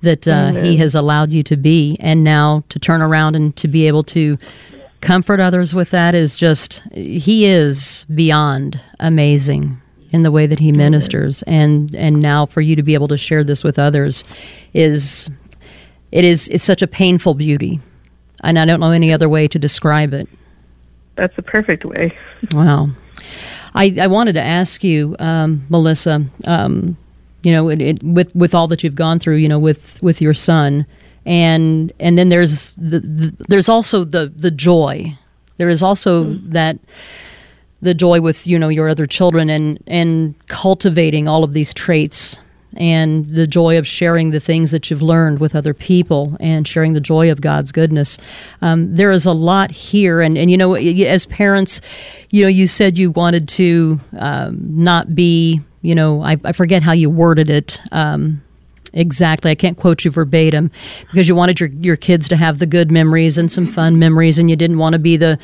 that 0.00 0.26
uh, 0.26 0.52
He 0.52 0.76
has 0.78 0.94
allowed 0.94 1.32
you 1.32 1.42
to 1.42 1.56
be. 1.56 1.96
And 2.00 2.24
now 2.24 2.64
to 2.70 2.78
turn 2.78 3.02
around 3.02 3.36
and 3.36 3.54
to 3.56 3.68
be 3.68 3.86
able 3.86 4.02
to 4.04 4.38
comfort 5.02 5.40
others 5.40 5.74
with 5.74 5.90
that 5.90 6.14
is 6.14 6.38
just, 6.38 6.82
He 6.94 7.44
is 7.44 8.06
beyond 8.14 8.80
amazing 8.98 9.80
in 10.12 10.22
the 10.22 10.30
way 10.30 10.46
that 10.46 10.58
he 10.58 10.72
ministers. 10.72 11.42
And 11.42 11.94
and 11.94 12.20
now 12.20 12.46
for 12.46 12.60
you 12.60 12.74
to 12.76 12.82
be 12.82 12.94
able 12.94 13.08
to 13.08 13.16
share 13.16 13.44
this 13.44 13.62
with 13.62 13.78
others 13.78 14.24
is 14.74 15.30
it 16.10 16.24
is 16.24 16.48
it's 16.48 16.64
such 16.64 16.82
a 16.82 16.88
painful 16.88 17.34
beauty. 17.34 17.80
And 18.42 18.58
i 18.58 18.64
don't 18.64 18.80
know 18.80 18.90
any 18.90 19.12
other 19.12 19.28
way 19.28 19.46
to 19.48 19.58
describe 19.58 20.12
it. 20.12 20.28
That's 21.14 21.36
the 21.36 21.42
perfect 21.42 21.84
way. 21.84 22.16
Wow 22.52 22.88
i 23.74 23.94
i 24.00 24.06
wanted 24.06 24.32
to 24.32 24.42
ask 24.42 24.84
you 24.84 25.16
um, 25.18 25.64
melissa 25.68 26.24
um, 26.46 26.96
you 27.42 27.52
know 27.52 27.68
it, 27.68 27.80
it, 27.80 28.02
with 28.02 28.34
with 28.34 28.54
all 28.54 28.68
that 28.68 28.82
you've 28.82 28.94
gone 28.94 29.18
through 29.18 29.36
you 29.36 29.48
know 29.48 29.58
with 29.58 30.02
with 30.02 30.20
your 30.20 30.34
son 30.34 30.86
and 31.26 31.92
and 32.00 32.16
then 32.16 32.28
there's 32.28 32.72
the, 32.72 33.00
the 33.00 33.34
there's 33.48 33.68
also 33.68 34.04
the 34.04 34.26
the 34.36 34.50
joy 34.50 35.16
there 35.56 35.68
is 35.68 35.82
also 35.82 36.24
mm-hmm. 36.24 36.52
that 36.52 36.78
the 37.82 37.94
joy 37.94 38.20
with 38.20 38.46
you 38.46 38.58
know 38.58 38.68
your 38.68 38.88
other 38.88 39.06
children 39.06 39.50
and 39.50 39.82
and 39.86 40.34
cultivating 40.48 41.28
all 41.28 41.44
of 41.44 41.52
these 41.52 41.72
traits 41.74 42.38
and 42.76 43.26
the 43.34 43.46
joy 43.46 43.78
of 43.78 43.86
sharing 43.86 44.30
the 44.30 44.40
things 44.40 44.70
that 44.70 44.90
you've 44.90 45.02
learned 45.02 45.40
with 45.40 45.54
other 45.54 45.74
people 45.74 46.36
and 46.40 46.66
sharing 46.66 46.92
the 46.92 47.00
joy 47.00 47.30
of 47.30 47.40
God's 47.40 47.72
goodness. 47.72 48.18
Um, 48.62 48.94
there 48.94 49.10
is 49.10 49.26
a 49.26 49.32
lot 49.32 49.70
here, 49.70 50.20
and 50.20 50.38
and 50.38 50.50
you 50.50 50.56
know 50.56 50.74
as 50.74 51.26
parents, 51.26 51.80
you 52.30 52.42
know 52.42 52.48
you 52.48 52.66
said 52.66 52.98
you 52.98 53.10
wanted 53.10 53.48
to 53.48 54.00
um, 54.18 54.58
not 54.60 55.14
be 55.14 55.60
you 55.82 55.94
know 55.94 56.22
I, 56.22 56.36
I, 56.44 56.52
forget 56.52 56.82
how 56.82 56.92
you 56.92 57.10
worded 57.10 57.50
it. 57.50 57.80
Um, 57.92 58.42
exactly. 58.92 59.50
I 59.50 59.54
can't 59.54 59.76
quote 59.76 60.04
you 60.04 60.10
verbatim 60.10 60.70
because 61.10 61.28
you 61.28 61.34
wanted 61.34 61.60
your, 61.60 61.68
your 61.70 61.96
kids 61.96 62.28
to 62.28 62.36
have 62.36 62.58
the 62.58 62.66
good 62.66 62.90
memories 62.90 63.38
and 63.38 63.50
some 63.50 63.68
fun 63.68 63.98
memories, 63.98 64.38
and 64.38 64.48
you 64.48 64.56
didn't 64.56 64.78
want 64.78 64.92
to 64.92 64.98
be 64.98 65.16
the 65.16 65.38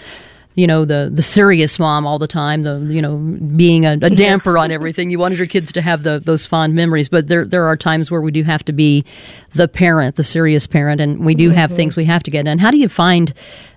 you 0.57 0.67
know 0.67 0.85
the 0.85 1.11
the 1.13 1.23
serious 1.23 1.79
mom 1.79 2.07
all 2.07 2.19
the 2.19 2.27
time 2.27 2.63
the 2.63 2.79
you 2.89 3.01
know 3.01 3.19
being 3.57 3.85
a, 3.85 3.93
a 3.93 3.97
mm-hmm. 3.97 4.15
damper 4.15 4.59
on 4.59 4.67
mm-hmm. 4.67 4.75
everything. 4.75 5.11
You 5.11 5.19
wanted 5.19 5.39
your 5.39 5.47
kids 5.47 5.71
to 5.73 5.83
have 5.83 6.03
the, 6.03 6.19
those 6.19 6.45
fond 6.47 6.75
memories 6.75 7.09
but 7.09 7.29
there 7.29 7.45
there 7.45 7.67
are 7.67 7.77
times 7.77 8.11
where 8.11 8.21
we 8.21 8.33
do 8.33 8.43
have 8.43 8.65
to 8.65 8.73
be 8.73 9.05
the 9.53 9.69
parent 9.69 10.17
the 10.17 10.25
serious 10.25 10.67
parent 10.67 11.01
and 11.01 11.25
we 11.25 11.35
do 11.35 11.51
mm-hmm. 11.51 11.59
have 11.59 11.73
things 11.73 11.95
we 11.95 12.07
have 12.07 12.23
to 12.25 12.31
get 12.31 12.47
done. 12.47 12.59
How 12.59 12.71
do 12.71 12.79
you 12.79 12.89
find 12.89 13.33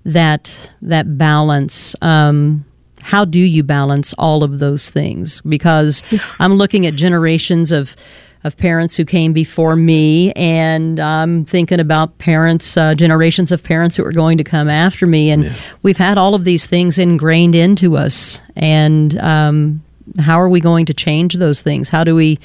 that 0.05 0.71
that 0.81 1.17
balance? 1.17 1.95
Um, 2.01 2.65
how 3.01 3.23
do 3.23 3.39
you 3.39 3.63
balance 3.63 4.13
all 4.17 4.43
of 4.43 4.59
those 4.59 4.89
things? 4.89 5.41
Because 5.41 6.03
i'm 6.39 6.55
looking 6.55 6.85
at 6.85 6.95
generations 6.95 7.71
of 7.71 7.95
of 8.43 8.55
parents 8.57 8.95
who 8.95 9.03
came 9.03 9.33
before 9.33 9.75
me, 9.75 10.31
and 10.33 10.99
I'm 10.99 11.45
thinking 11.45 11.79
about 11.79 12.17
parents, 12.19 12.77
uh, 12.77 12.95
generations 12.95 13.51
of 13.51 13.63
parents 13.63 13.97
who 13.97 14.05
are 14.05 14.13
going 14.13 14.37
to 14.37 14.43
come 14.43 14.69
after 14.69 15.05
me, 15.05 15.29
and 15.29 15.45
yeah. 15.45 15.55
we've 15.83 15.97
had 15.97 16.17
all 16.17 16.35
of 16.35 16.43
these 16.45 16.65
things 16.65 16.97
ingrained 16.97 17.55
into 17.55 17.97
us. 17.97 18.41
And 18.55 19.19
um, 19.19 19.83
how 20.19 20.39
are 20.39 20.49
we 20.49 20.61
going 20.61 20.85
to 20.85 20.93
change 20.93 21.35
those 21.35 21.61
things? 21.61 21.89
How 21.89 22.03
do 22.03 22.15
we 22.15 22.39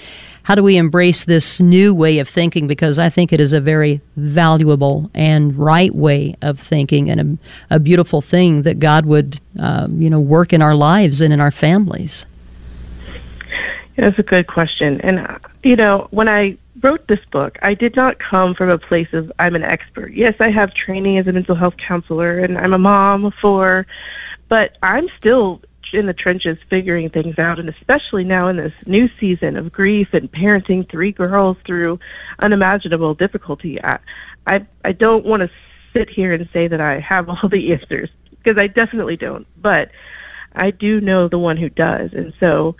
how 0.44 0.54
do 0.54 0.62
we 0.62 0.76
embrace 0.76 1.24
this 1.24 1.58
new 1.58 1.94
way 1.94 2.18
of 2.18 2.28
thinking? 2.28 2.66
Because 2.66 2.98
I 2.98 3.08
think 3.08 3.32
it 3.32 3.40
is 3.40 3.54
a 3.54 3.62
very 3.62 4.02
valuable 4.16 5.10
and 5.14 5.56
right 5.56 5.94
way 5.94 6.34
of 6.42 6.60
thinking, 6.60 7.08
and 7.08 7.38
a, 7.70 7.76
a 7.76 7.78
beautiful 7.78 8.20
thing 8.20 8.62
that 8.62 8.78
God 8.78 9.06
would, 9.06 9.40
uh, 9.58 9.88
you 9.90 10.10
know, 10.10 10.20
work 10.20 10.52
in 10.52 10.60
our 10.60 10.74
lives 10.74 11.20
and 11.20 11.32
in 11.32 11.40
our 11.40 11.50
families. 11.50 12.26
That's 13.96 14.18
a 14.18 14.22
good 14.22 14.46
question. 14.46 15.00
And, 15.02 15.38
you 15.62 15.76
know, 15.76 16.08
when 16.10 16.28
I 16.28 16.58
wrote 16.82 17.06
this 17.06 17.24
book, 17.30 17.58
I 17.62 17.74
did 17.74 17.96
not 17.96 18.18
come 18.18 18.54
from 18.54 18.68
a 18.68 18.78
place 18.78 19.12
of 19.12 19.30
I'm 19.38 19.54
an 19.54 19.62
expert. 19.62 20.12
Yes, 20.12 20.34
I 20.40 20.50
have 20.50 20.74
training 20.74 21.18
as 21.18 21.26
a 21.26 21.32
mental 21.32 21.54
health 21.54 21.76
counselor 21.76 22.40
and 22.40 22.58
I'm 22.58 22.72
a 22.72 22.78
mom 22.78 23.24
of 23.24 23.34
four, 23.34 23.86
but 24.48 24.76
I'm 24.82 25.08
still 25.18 25.62
in 25.94 26.06
the 26.06 26.14
trenches 26.14 26.58
figuring 26.68 27.08
things 27.08 27.38
out 27.38 27.58
and 27.58 27.68
especially 27.68 28.24
now 28.24 28.48
in 28.48 28.56
this 28.56 28.72
new 28.86 29.08
season 29.20 29.56
of 29.56 29.72
grief 29.72 30.12
and 30.12 30.30
parenting 30.32 30.88
three 30.90 31.12
girls 31.12 31.56
through 31.64 31.98
unimaginable 32.40 33.14
difficulty 33.14 33.82
i 33.84 33.98
i, 34.46 34.66
I 34.84 34.92
don't 34.92 35.24
want 35.24 35.42
to 35.42 35.50
sit 35.92 36.10
here 36.10 36.32
and 36.32 36.48
say 36.52 36.66
that 36.68 36.80
i 36.80 36.98
have 36.98 37.28
all 37.28 37.48
the 37.48 37.72
answers 37.72 38.10
because 38.30 38.58
i 38.58 38.66
definitely 38.66 39.16
don't 39.16 39.46
but 39.60 39.90
i 40.54 40.70
do 40.70 41.00
know 41.00 41.28
the 41.28 41.38
one 41.38 41.56
who 41.56 41.68
does 41.68 42.12
and 42.12 42.32
so 42.40 42.74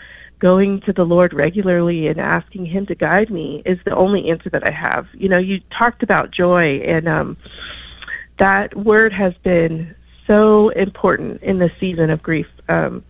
going 0.45 0.81
to 0.81 0.93
the 0.93 1.05
lord 1.15 1.31
regularly 1.33 2.07
and 2.07 2.19
asking 2.19 2.65
him 2.65 2.85
to 2.85 2.95
guide 2.95 3.29
me 3.29 3.61
is 3.65 3.79
the 3.85 3.95
only 3.95 4.29
answer 4.29 4.49
that 4.49 4.65
i 4.65 4.71
have 4.71 5.07
you 5.13 5.27
know 5.27 5.41
you 5.49 5.59
talked 5.79 6.01
about 6.03 6.31
joy 6.31 6.67
and 6.93 7.07
um 7.07 7.37
that 8.37 8.75
word 8.75 9.13
has 9.13 9.33
been 9.43 9.95
so 10.27 10.69
important 10.69 11.41
in 11.41 11.59
the 11.59 11.71
season 11.79 12.09
of 12.09 12.21
grief. 12.23 12.47
Um, 12.67 13.03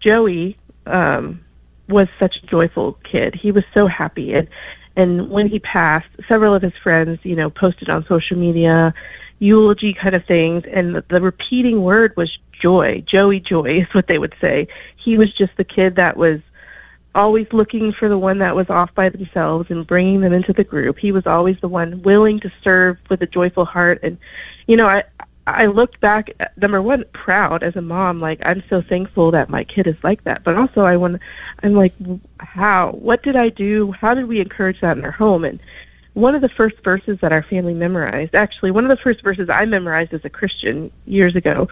Joey 0.00 0.56
um, 0.86 1.44
was 1.88 2.08
such 2.18 2.42
a 2.42 2.46
joyful 2.46 2.94
kid. 3.04 3.34
He 3.34 3.50
was 3.50 3.64
so 3.72 3.86
happy, 3.86 4.34
and 4.34 4.48
and 4.96 5.28
when 5.28 5.48
he 5.48 5.58
passed, 5.58 6.08
several 6.28 6.54
of 6.54 6.62
his 6.62 6.76
friends, 6.76 7.20
you 7.24 7.34
know, 7.34 7.50
posted 7.50 7.88
on 7.88 8.06
social 8.06 8.38
media 8.38 8.94
eulogy 9.40 9.92
kind 9.92 10.14
of 10.14 10.24
things, 10.24 10.64
and 10.70 10.94
the, 10.94 11.04
the 11.08 11.20
repeating 11.20 11.82
word 11.82 12.16
was 12.16 12.38
joy. 12.52 13.02
Joey 13.04 13.40
joy 13.40 13.80
is 13.80 13.92
what 13.92 14.06
they 14.06 14.18
would 14.18 14.34
say. 14.40 14.68
He 14.96 15.18
was 15.18 15.32
just 15.32 15.56
the 15.56 15.64
kid 15.64 15.96
that 15.96 16.16
was 16.16 16.40
always 17.14 17.46
looking 17.52 17.92
for 17.92 18.08
the 18.08 18.18
one 18.18 18.38
that 18.38 18.56
was 18.56 18.68
off 18.70 18.94
by 18.94 19.08
themselves 19.08 19.70
and 19.70 19.86
bringing 19.86 20.20
them 20.20 20.32
into 20.32 20.52
the 20.52 20.64
group. 20.64 20.98
He 20.98 21.12
was 21.12 21.26
always 21.26 21.58
the 21.60 21.68
one 21.68 22.02
willing 22.02 22.40
to 22.40 22.52
serve 22.62 22.98
with 23.08 23.22
a 23.22 23.26
joyful 23.26 23.64
heart. 23.64 24.00
And, 24.02 24.18
you 24.66 24.76
know, 24.76 24.86
I, 24.86 25.04
I 25.46 25.66
looked 25.66 26.00
back 26.00 26.30
number 26.56 26.80
one 26.80 27.04
proud 27.12 27.62
as 27.62 27.76
a 27.76 27.82
mom 27.82 28.18
like 28.18 28.40
I'm 28.46 28.62
so 28.70 28.80
thankful 28.80 29.30
that 29.32 29.50
my 29.50 29.62
kid 29.64 29.86
is 29.86 29.96
like 30.02 30.24
that 30.24 30.42
but 30.42 30.56
also 30.56 30.82
I 30.82 30.96
want 30.96 31.20
I'm 31.62 31.74
like 31.74 31.92
how 32.40 32.92
what 32.92 33.22
did 33.22 33.36
I 33.36 33.50
do 33.50 33.92
how 33.92 34.14
did 34.14 34.26
we 34.26 34.40
encourage 34.40 34.80
that 34.80 34.96
in 34.96 35.04
our 35.04 35.10
home 35.10 35.44
and 35.44 35.60
one 36.14 36.34
of 36.34 36.40
the 36.40 36.48
first 36.48 36.82
verses 36.82 37.18
that 37.20 37.32
our 37.32 37.42
family 37.42 37.74
memorized 37.74 38.34
actually 38.34 38.70
one 38.70 38.84
of 38.84 38.96
the 38.96 39.02
first 39.02 39.22
verses 39.22 39.50
I 39.50 39.66
memorized 39.66 40.14
as 40.14 40.24
a 40.24 40.30
Christian 40.30 40.90
years 41.04 41.36
ago 41.36 41.68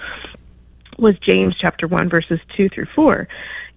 was 0.98 1.18
James 1.18 1.56
chapter 1.56 1.88
1 1.88 2.10
verses 2.10 2.40
2 2.54 2.68
through 2.68 2.86
4 2.94 3.26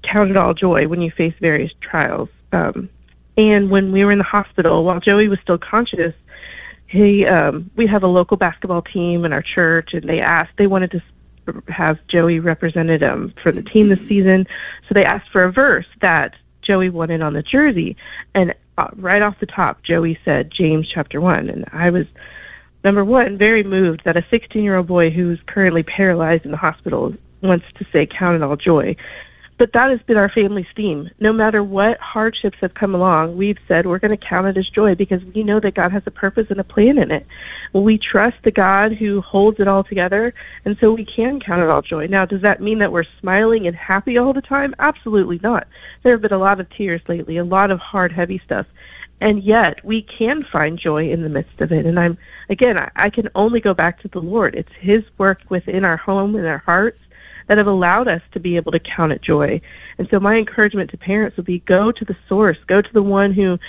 count 0.06 0.32
it 0.32 0.38
all 0.38 0.54
joy 0.54 0.88
when 0.88 1.02
you 1.02 1.12
face 1.12 1.34
various 1.39 1.72
trials. 1.82 2.30
Um, 2.52 2.89
and 3.38 3.70
when 3.70 3.91
we 3.91 4.06
were 4.06 4.12
in 4.12 4.18
the 4.18 4.24
hospital 4.24 4.84
while 4.86 5.00
Joey 5.00 5.28
was 5.28 5.39
still 5.41 5.58
conscious 5.58 6.13
he 6.88 7.26
um 7.26 7.70
we 7.76 7.88
have 7.88 8.04
a 8.04 8.08
local 8.08 8.38
basketball 8.38 8.82
team 8.82 9.26
in 9.26 9.34
our 9.34 9.41
church 9.41 9.94
and 9.94 10.08
they 10.08 10.22
asked 10.22 10.52
they 10.58 10.68
wanted 10.68 10.91
to 10.91 11.02
have 11.68 12.06
Joey 12.08 12.39
represented 12.39 13.04
um 13.04 13.34
for 13.41 13.52
the 13.52 13.62
team 13.62 13.89
this 13.89 14.00
season. 14.08 14.48
So 14.88 14.94
they 14.94 15.06
asked 15.06 15.30
for 15.30 15.44
a 15.44 15.52
verse 15.52 15.88
that 16.02 16.36
Joey 16.62 16.89
wanted 16.89 17.22
on 17.22 17.34
the 17.34 17.44
jersey. 17.44 17.96
And 18.34 18.56
uh, 18.78 18.89
right 18.96 19.22
off 19.22 19.39
the 19.39 19.46
top 19.46 19.84
Joey 19.84 20.20
said 20.26 20.52
James 20.52 20.88
chapter 20.88 21.22
1 21.22 21.50
and 21.50 21.65
I 21.72 21.89
was 21.89 22.08
number 22.84 23.04
1 23.04 23.38
very 23.38 23.63
moved 23.63 24.04
that 24.04 24.18
a 24.18 24.22
16-year-old 24.24 24.88
boy 24.88 25.10
who's 25.10 25.39
currently 25.46 25.84
paralyzed 25.84 26.46
in 26.46 26.52
the 26.52 26.58
hospital 26.58 27.13
wants 27.41 27.65
to 27.76 27.86
say 27.91 28.06
count 28.06 28.36
it 28.36 28.44
all 28.44 28.56
joy 28.56 28.96
but 29.58 29.72
that 29.72 29.89
has 29.89 30.02
been 30.02 30.18
our 30.18 30.28
family's 30.28 30.68
theme. 30.76 31.10
No 31.20 31.32
matter 31.32 31.63
what 31.63 31.98
hardships 32.00 32.58
have 32.60 32.74
come 32.74 32.94
along, 32.94 33.38
we've 33.38 33.58
said 33.68 33.86
we're 33.86 34.00
going 34.00 34.12
to 34.12 34.18
count 34.18 34.48
it 34.48 34.58
as 34.58 34.70
joy 34.70 34.96
because 34.96 35.24
we 35.24 35.44
know 35.44 35.62
that 35.62 35.76
God 35.76 35.91
has 35.94 36.04
a 36.06 36.12
purpose 36.12 36.48
and 36.50 36.60
a 36.60 36.63
plan 36.63 36.98
in 36.98 37.10
it. 37.10 37.26
We 37.72 37.98
trust 37.98 38.38
the 38.44 38.52
God 38.52 38.94
who 38.94 39.22
holds 39.22 39.60
it 39.60 39.68
all 39.68 39.84
together, 39.84 40.34
and 40.65 40.78
so 40.80 40.94
we 40.94 41.06
can 41.06 41.39
count 41.39 41.62
it 41.62 41.70
all 41.70 41.82
joy. 41.82 42.08
Now, 42.08 42.26
does 42.26 42.41
that 42.41 42.62
mean 42.62 42.80
that 42.80 42.91
we're 42.91 43.06
smiling 43.20 43.65
and 43.65 43.76
happy 43.76 44.18
all 44.18 44.34
the 44.34 44.41
time? 44.41 44.76
Absolutely 44.80 45.39
not. 45.41 45.68
There 46.04 46.12
have 46.12 46.22
been 46.22 46.34
a 46.34 46.38
lot 46.38 46.60
of 46.60 46.70
tears 46.70 47.02
lately, 47.08 47.38
a 47.38 47.46
lot 47.46 47.72
of 47.72 47.80
hard, 47.80 48.12
heavy 48.12 48.41
stuff. 48.44 48.65
And 49.22 49.41
yet, 49.41 49.84
we 49.86 50.02
can 50.02 50.44
find 50.44 50.78
joy 50.78 51.10
in 51.10 51.22
the 51.22 51.30
midst 51.30 51.62
of 51.62 51.72
it. 51.72 51.86
And 51.86 51.98
I'm, 51.98 52.18
again, 52.50 52.78
I, 52.78 52.91
I 52.98 53.10
can 53.10 53.30
only 53.36 53.62
go 53.62 53.74
back 53.74 54.02
to 54.02 54.10
the 54.10 54.20
Lord. 54.20 54.56
It's 54.56 54.74
His 54.78 55.06
work 55.18 55.39
within 55.48 55.86
our 55.86 55.96
home 55.96 56.36
and 56.36 56.46
our 56.46 56.58
hearts 56.58 57.00
that 57.48 57.58
have 57.58 57.68
allowed 57.68 58.08
us 58.08 58.22
to 58.32 58.40
be 58.40 58.56
able 58.56 58.72
to 58.72 58.80
count 58.80 59.12
it 59.12 59.22
joy. 59.22 59.62
And 59.98 60.08
so 60.10 60.20
my 60.20 60.36
encouragement 60.36 60.90
to 60.92 60.98
parents 60.98 61.38
would 61.38 61.46
be 61.46 61.60
go 61.60 61.92
to 61.92 62.06
the 62.06 62.18
source, 62.28 62.58
go 62.68 62.82
to 62.82 62.94
the 62.94 63.04
one 63.04 63.34
who 63.34 63.60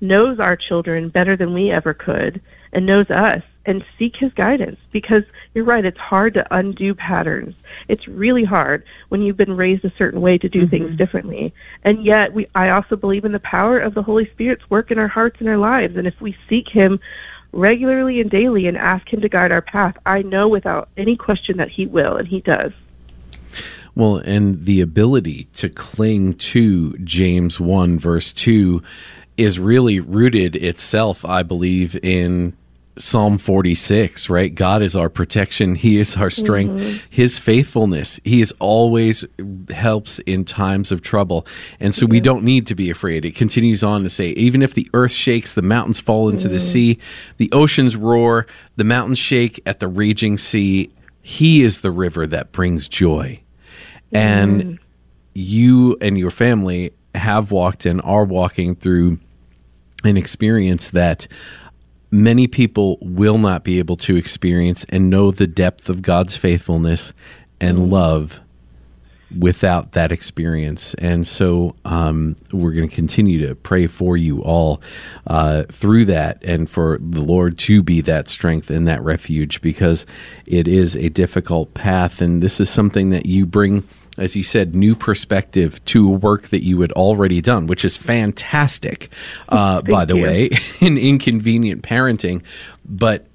knows 0.00 0.38
our 0.38 0.56
children 0.56 1.08
better 1.08 1.36
than 1.36 1.54
we 1.54 1.70
ever 1.70 1.94
could 1.94 2.40
and 2.72 2.86
knows 2.86 3.10
us 3.10 3.42
and 3.66 3.84
seek 3.98 4.16
his 4.16 4.32
guidance. 4.34 4.78
Because 4.92 5.24
you're 5.54 5.64
right 5.64 5.84
it's 5.84 5.98
hard 5.98 6.34
to 6.34 6.54
undo 6.54 6.94
patterns. 6.94 7.54
It's 7.88 8.06
really 8.06 8.44
hard 8.44 8.84
when 9.08 9.22
you've 9.22 9.36
been 9.36 9.56
raised 9.56 9.84
a 9.84 9.92
certain 9.96 10.20
way 10.20 10.36
to 10.38 10.48
do 10.48 10.60
mm-hmm. 10.60 10.68
things 10.68 10.96
differently. 10.96 11.54
And 11.82 12.04
yet 12.04 12.32
we 12.32 12.46
i 12.54 12.70
also 12.70 12.96
believe 12.96 13.24
in 13.24 13.32
the 13.32 13.40
power 13.40 13.78
of 13.78 13.94
the 13.94 14.02
holy 14.02 14.28
spirit's 14.30 14.68
work 14.68 14.90
in 14.90 14.98
our 14.98 15.08
hearts 15.08 15.40
and 15.40 15.48
our 15.48 15.58
lives. 15.58 15.96
And 15.96 16.06
if 16.06 16.20
we 16.20 16.36
seek 16.48 16.68
him 16.68 17.00
regularly 17.54 18.20
and 18.20 18.30
daily 18.30 18.66
and 18.66 18.76
ask 18.76 19.12
him 19.12 19.20
to 19.20 19.28
guide 19.28 19.52
our 19.52 19.62
path 19.62 19.96
i 20.06 20.20
know 20.22 20.48
without 20.48 20.88
any 20.96 21.16
question 21.16 21.56
that 21.56 21.68
he 21.68 21.86
will 21.86 22.16
and 22.16 22.26
he 22.26 22.40
does 22.40 22.72
well, 23.94 24.16
and 24.16 24.64
the 24.64 24.80
ability 24.80 25.44
to 25.54 25.68
cling 25.68 26.34
to 26.34 26.96
James 26.98 27.60
1, 27.60 27.98
verse 27.98 28.32
2, 28.32 28.82
is 29.36 29.58
really 29.58 30.00
rooted 30.00 30.56
itself, 30.56 31.24
I 31.24 31.42
believe, 31.42 31.96
in 32.02 32.56
Psalm 32.96 33.38
46, 33.38 34.30
right? 34.30 34.54
God 34.54 34.80
is 34.80 34.94
our 34.94 35.08
protection. 35.08 35.74
He 35.74 35.96
is 35.96 36.16
our 36.16 36.30
strength. 36.30 36.74
Mm-hmm. 36.74 36.98
His 37.10 37.38
faithfulness. 37.38 38.20
He 38.22 38.40
is 38.40 38.52
always 38.60 39.24
helps 39.70 40.20
in 40.20 40.44
times 40.44 40.92
of 40.92 41.02
trouble. 41.02 41.46
And 41.80 41.94
so 41.94 42.06
we 42.06 42.20
don't 42.20 42.44
need 42.44 42.68
to 42.68 42.74
be 42.74 42.90
afraid. 42.90 43.24
It 43.24 43.34
continues 43.34 43.82
on 43.82 44.04
to 44.04 44.08
say, 44.08 44.28
even 44.30 44.62
if 44.62 44.74
the 44.74 44.88
earth 44.94 45.12
shakes, 45.12 45.54
the 45.54 45.62
mountains 45.62 46.00
fall 46.00 46.28
into 46.28 46.44
mm-hmm. 46.44 46.54
the 46.54 46.60
sea, 46.60 46.98
the 47.38 47.50
oceans 47.52 47.96
roar, 47.96 48.46
the 48.76 48.84
mountains 48.84 49.18
shake 49.18 49.60
at 49.66 49.80
the 49.80 49.88
raging 49.88 50.38
sea, 50.38 50.92
He 51.20 51.62
is 51.62 51.80
the 51.80 51.90
river 51.90 52.26
that 52.28 52.52
brings 52.52 52.88
joy 52.88 53.43
and 54.14 54.62
mm. 54.62 54.78
you 55.34 55.98
and 56.00 56.16
your 56.16 56.30
family 56.30 56.92
have 57.14 57.50
walked 57.50 57.84
and 57.84 58.00
are 58.02 58.24
walking 58.24 58.74
through 58.74 59.18
an 60.04 60.16
experience 60.16 60.90
that 60.90 61.26
many 62.10 62.46
people 62.46 62.98
will 63.00 63.38
not 63.38 63.64
be 63.64 63.78
able 63.78 63.96
to 63.96 64.16
experience 64.16 64.84
and 64.88 65.10
know 65.10 65.30
the 65.30 65.46
depth 65.46 65.88
of 65.88 66.02
God's 66.02 66.36
faithfulness 66.36 67.12
and 67.60 67.78
mm. 67.78 67.90
love 67.90 68.40
without 69.36 69.92
that 69.92 70.12
experience. 70.12 70.94
And 70.94 71.26
so 71.26 71.74
um, 71.84 72.36
we're 72.52 72.72
going 72.72 72.88
to 72.88 72.94
continue 72.94 73.46
to 73.48 73.54
pray 73.54 73.86
for 73.86 74.16
you 74.16 74.42
all 74.42 74.80
uh, 75.26 75.64
through 75.64 76.04
that 76.06 76.42
and 76.44 76.68
for 76.68 76.98
the 77.00 77.20
Lord 77.20 77.58
to 77.60 77.82
be 77.82 78.00
that 78.02 78.28
strength 78.28 78.70
and 78.70 78.86
that 78.86 79.02
refuge 79.02 79.60
because 79.60 80.06
it 80.46 80.68
is 80.68 80.96
a 80.96 81.08
difficult 81.08 81.74
path. 81.74 82.20
And 82.20 82.42
this 82.42 82.60
is 82.60 82.70
something 82.70 83.10
that 83.10 83.26
you 83.26 83.46
bring 83.46 83.88
as 84.16 84.36
you 84.36 84.42
said, 84.42 84.74
new 84.74 84.94
perspective 84.94 85.84
to 85.86 86.08
work 86.08 86.48
that 86.48 86.62
you 86.62 86.80
had 86.80 86.92
already 86.92 87.40
done, 87.40 87.66
which 87.66 87.84
is 87.84 87.96
fantastic, 87.96 89.10
uh, 89.48 89.82
by 89.82 90.04
the 90.04 90.16
you. 90.16 90.22
way, 90.22 90.50
in 90.80 90.96
inconvenient 90.96 91.82
parenting, 91.82 92.42
but 92.84 93.26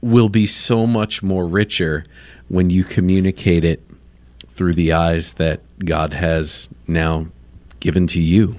will 0.00 0.28
be 0.28 0.46
so 0.46 0.86
much 0.86 1.22
more 1.22 1.46
richer 1.46 2.04
when 2.48 2.70
you 2.70 2.84
communicate 2.84 3.64
it 3.64 3.82
through 4.48 4.74
the 4.74 4.92
eyes 4.92 5.34
that 5.34 5.60
God 5.78 6.12
has 6.12 6.68
now 6.86 7.26
given 7.80 8.06
to 8.08 8.20
you. 8.20 8.56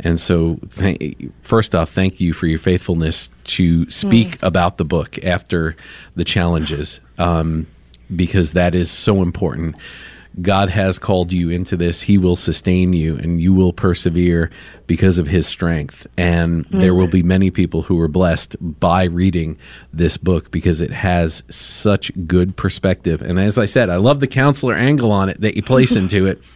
And 0.00 0.18
so, 0.18 0.58
th- 0.76 1.16
first 1.42 1.74
off, 1.74 1.90
thank 1.90 2.20
you 2.20 2.32
for 2.32 2.46
your 2.46 2.58
faithfulness 2.58 3.30
to 3.44 3.88
speak 3.88 4.38
mm. 4.38 4.46
about 4.46 4.76
the 4.76 4.84
book 4.84 5.22
after 5.24 5.76
the 6.16 6.24
challenges, 6.24 7.00
um, 7.18 7.68
because 8.14 8.52
that 8.54 8.74
is 8.74 8.90
so 8.90 9.22
important 9.22 9.76
God 10.40 10.70
has 10.70 10.98
called 10.98 11.32
you 11.32 11.50
into 11.50 11.76
this. 11.76 12.02
He 12.02 12.16
will 12.16 12.36
sustain 12.36 12.92
you 12.92 13.16
and 13.16 13.40
you 13.40 13.52
will 13.52 13.72
persevere 13.72 14.50
because 14.86 15.18
of 15.18 15.26
his 15.26 15.46
strength. 15.46 16.06
And 16.16 16.66
mm-hmm. 16.66 16.78
there 16.78 16.94
will 16.94 17.06
be 17.06 17.22
many 17.22 17.50
people 17.50 17.82
who 17.82 18.00
are 18.00 18.08
blessed 18.08 18.56
by 18.60 19.04
reading 19.04 19.58
this 19.92 20.16
book 20.16 20.50
because 20.50 20.80
it 20.80 20.90
has 20.90 21.42
such 21.50 22.10
good 22.26 22.56
perspective. 22.56 23.20
And 23.20 23.38
as 23.38 23.58
I 23.58 23.66
said, 23.66 23.90
I 23.90 23.96
love 23.96 24.20
the 24.20 24.26
counselor 24.26 24.74
angle 24.74 25.12
on 25.12 25.28
it 25.28 25.40
that 25.40 25.56
you 25.56 25.62
place 25.62 25.96
into 25.96 26.26
it. 26.26 26.40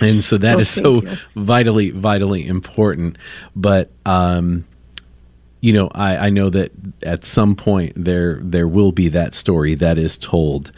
And 0.00 0.22
so 0.22 0.38
that 0.38 0.58
oh, 0.58 0.60
is 0.60 0.68
so 0.68 1.02
you. 1.02 1.16
vitally, 1.34 1.90
vitally 1.90 2.46
important. 2.46 3.18
But, 3.56 3.90
um, 4.06 4.64
you 5.60 5.72
know, 5.72 5.88
I, 5.92 6.26
I 6.26 6.30
know 6.30 6.50
that 6.50 6.70
at 7.02 7.24
some 7.24 7.56
point 7.56 7.92
there 7.96 8.38
there 8.42 8.68
will 8.68 8.92
be 8.92 9.08
that 9.08 9.34
story 9.34 9.74
that 9.76 9.98
is 9.98 10.16
told, 10.16 10.70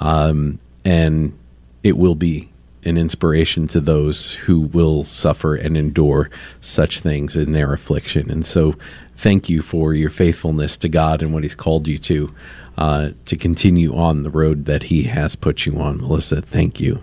um, 0.00 0.58
and 0.84 1.38
it 1.84 1.96
will 1.96 2.16
be 2.16 2.48
an 2.84 2.96
inspiration 2.96 3.68
to 3.68 3.80
those 3.80 4.34
who 4.34 4.60
will 4.60 5.04
suffer 5.04 5.54
and 5.54 5.76
endure 5.76 6.30
such 6.60 7.00
things 7.00 7.36
in 7.36 7.52
their 7.52 7.72
affliction. 7.72 8.30
And 8.30 8.44
so, 8.44 8.74
thank 9.16 9.48
you 9.48 9.62
for 9.62 9.94
your 9.94 10.10
faithfulness 10.10 10.76
to 10.78 10.88
God 10.88 11.22
and 11.22 11.32
what 11.32 11.44
He's 11.44 11.54
called 11.54 11.86
you 11.86 11.98
to, 11.98 12.34
uh, 12.76 13.10
to 13.26 13.36
continue 13.36 13.94
on 13.94 14.22
the 14.22 14.30
road 14.30 14.64
that 14.64 14.84
He 14.84 15.04
has 15.04 15.36
put 15.36 15.64
you 15.64 15.78
on. 15.78 15.98
Melissa, 15.98 16.42
thank 16.42 16.80
you. 16.80 17.02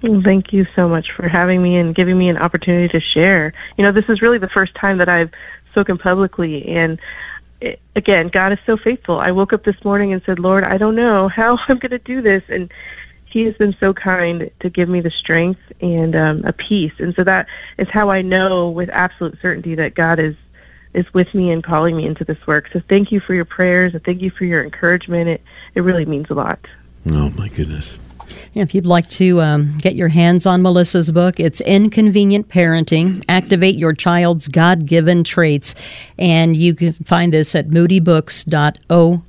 Thank 0.00 0.52
you 0.52 0.64
so 0.76 0.88
much 0.88 1.10
for 1.10 1.28
having 1.28 1.60
me 1.60 1.76
and 1.76 1.92
giving 1.94 2.16
me 2.16 2.28
an 2.28 2.38
opportunity 2.38 2.88
to 2.88 3.00
share. 3.00 3.52
You 3.76 3.84
know, 3.84 3.90
this 3.90 4.08
is 4.08 4.22
really 4.22 4.38
the 4.38 4.48
first 4.48 4.74
time 4.76 4.98
that 4.98 5.08
I've 5.08 5.30
spoken 5.72 5.98
publicly, 5.98 6.66
and 6.68 7.00
it, 7.60 7.80
again, 7.96 8.28
God 8.28 8.52
is 8.52 8.58
so 8.64 8.76
faithful. 8.76 9.18
I 9.18 9.32
woke 9.32 9.52
up 9.52 9.64
this 9.64 9.82
morning 9.84 10.12
and 10.12 10.22
said, 10.24 10.38
Lord, 10.38 10.64
I 10.64 10.78
don't 10.78 10.94
know 10.94 11.28
how 11.28 11.58
I'm 11.68 11.78
going 11.78 11.90
to 11.90 11.98
do 11.98 12.22
this. 12.22 12.42
And 12.48 12.72
He 13.30 13.44
has 13.44 13.54
been 13.56 13.76
so 13.78 13.92
kind 13.92 14.50
to 14.60 14.70
give 14.70 14.88
me 14.88 15.00
the 15.00 15.10
strength 15.10 15.60
and 15.80 16.16
um, 16.16 16.44
a 16.44 16.52
peace. 16.52 16.92
And 16.98 17.14
so 17.14 17.24
that 17.24 17.46
is 17.76 17.88
how 17.88 18.10
I 18.10 18.22
know 18.22 18.70
with 18.70 18.88
absolute 18.90 19.38
certainty 19.40 19.74
that 19.74 19.94
God 19.94 20.18
is 20.18 20.34
is 20.94 21.12
with 21.12 21.32
me 21.34 21.50
and 21.50 21.62
calling 21.62 21.96
me 21.96 22.06
into 22.06 22.24
this 22.24 22.38
work. 22.46 22.68
So 22.72 22.80
thank 22.88 23.12
you 23.12 23.20
for 23.20 23.34
your 23.34 23.44
prayers 23.44 23.92
and 23.94 24.02
thank 24.02 24.22
you 24.22 24.30
for 24.30 24.44
your 24.44 24.64
encouragement. 24.64 25.28
It 25.28 25.42
it 25.74 25.80
really 25.82 26.06
means 26.06 26.30
a 26.30 26.34
lot. 26.34 26.58
Oh 27.10 27.30
my 27.30 27.48
goodness. 27.48 27.98
If 28.54 28.74
you'd 28.74 28.86
like 28.86 29.08
to 29.10 29.40
um, 29.40 29.78
get 29.78 29.94
your 29.94 30.08
hands 30.08 30.46
on 30.46 30.62
Melissa's 30.62 31.10
book, 31.10 31.38
it's 31.40 31.60
Inconvenient 31.62 32.48
Parenting 32.48 33.24
Activate 33.28 33.76
Your 33.76 33.92
Child's 33.92 34.48
God 34.48 34.86
Given 34.86 35.24
Traits. 35.24 35.74
And 36.18 36.56
you 36.56 36.74
can 36.74 36.92
find 36.92 37.32
this 37.32 37.54
at 37.54 37.68
moodybooks.org. 37.68 39.22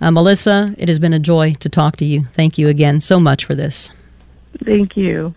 Uh, 0.00 0.10
Melissa, 0.10 0.74
it 0.78 0.88
has 0.88 0.98
been 0.98 1.12
a 1.12 1.18
joy 1.18 1.54
to 1.54 1.68
talk 1.68 1.96
to 1.96 2.04
you. 2.04 2.26
Thank 2.32 2.58
you 2.58 2.68
again 2.68 3.00
so 3.00 3.20
much 3.20 3.44
for 3.44 3.54
this. 3.54 3.92
Thank 4.64 4.96
you. 4.96 5.34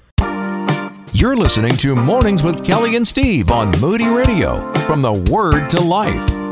You're 1.13 1.37
listening 1.37 1.77
to 1.77 1.95
Mornings 1.95 2.41
with 2.41 2.65
Kelly 2.65 2.95
and 2.95 3.07
Steve 3.07 3.51
on 3.51 3.71
Moody 3.79 4.07
Radio 4.07 4.73
from 4.87 5.01
the 5.01 5.13
Word 5.13 5.69
to 5.69 5.81
Life. 5.81 6.42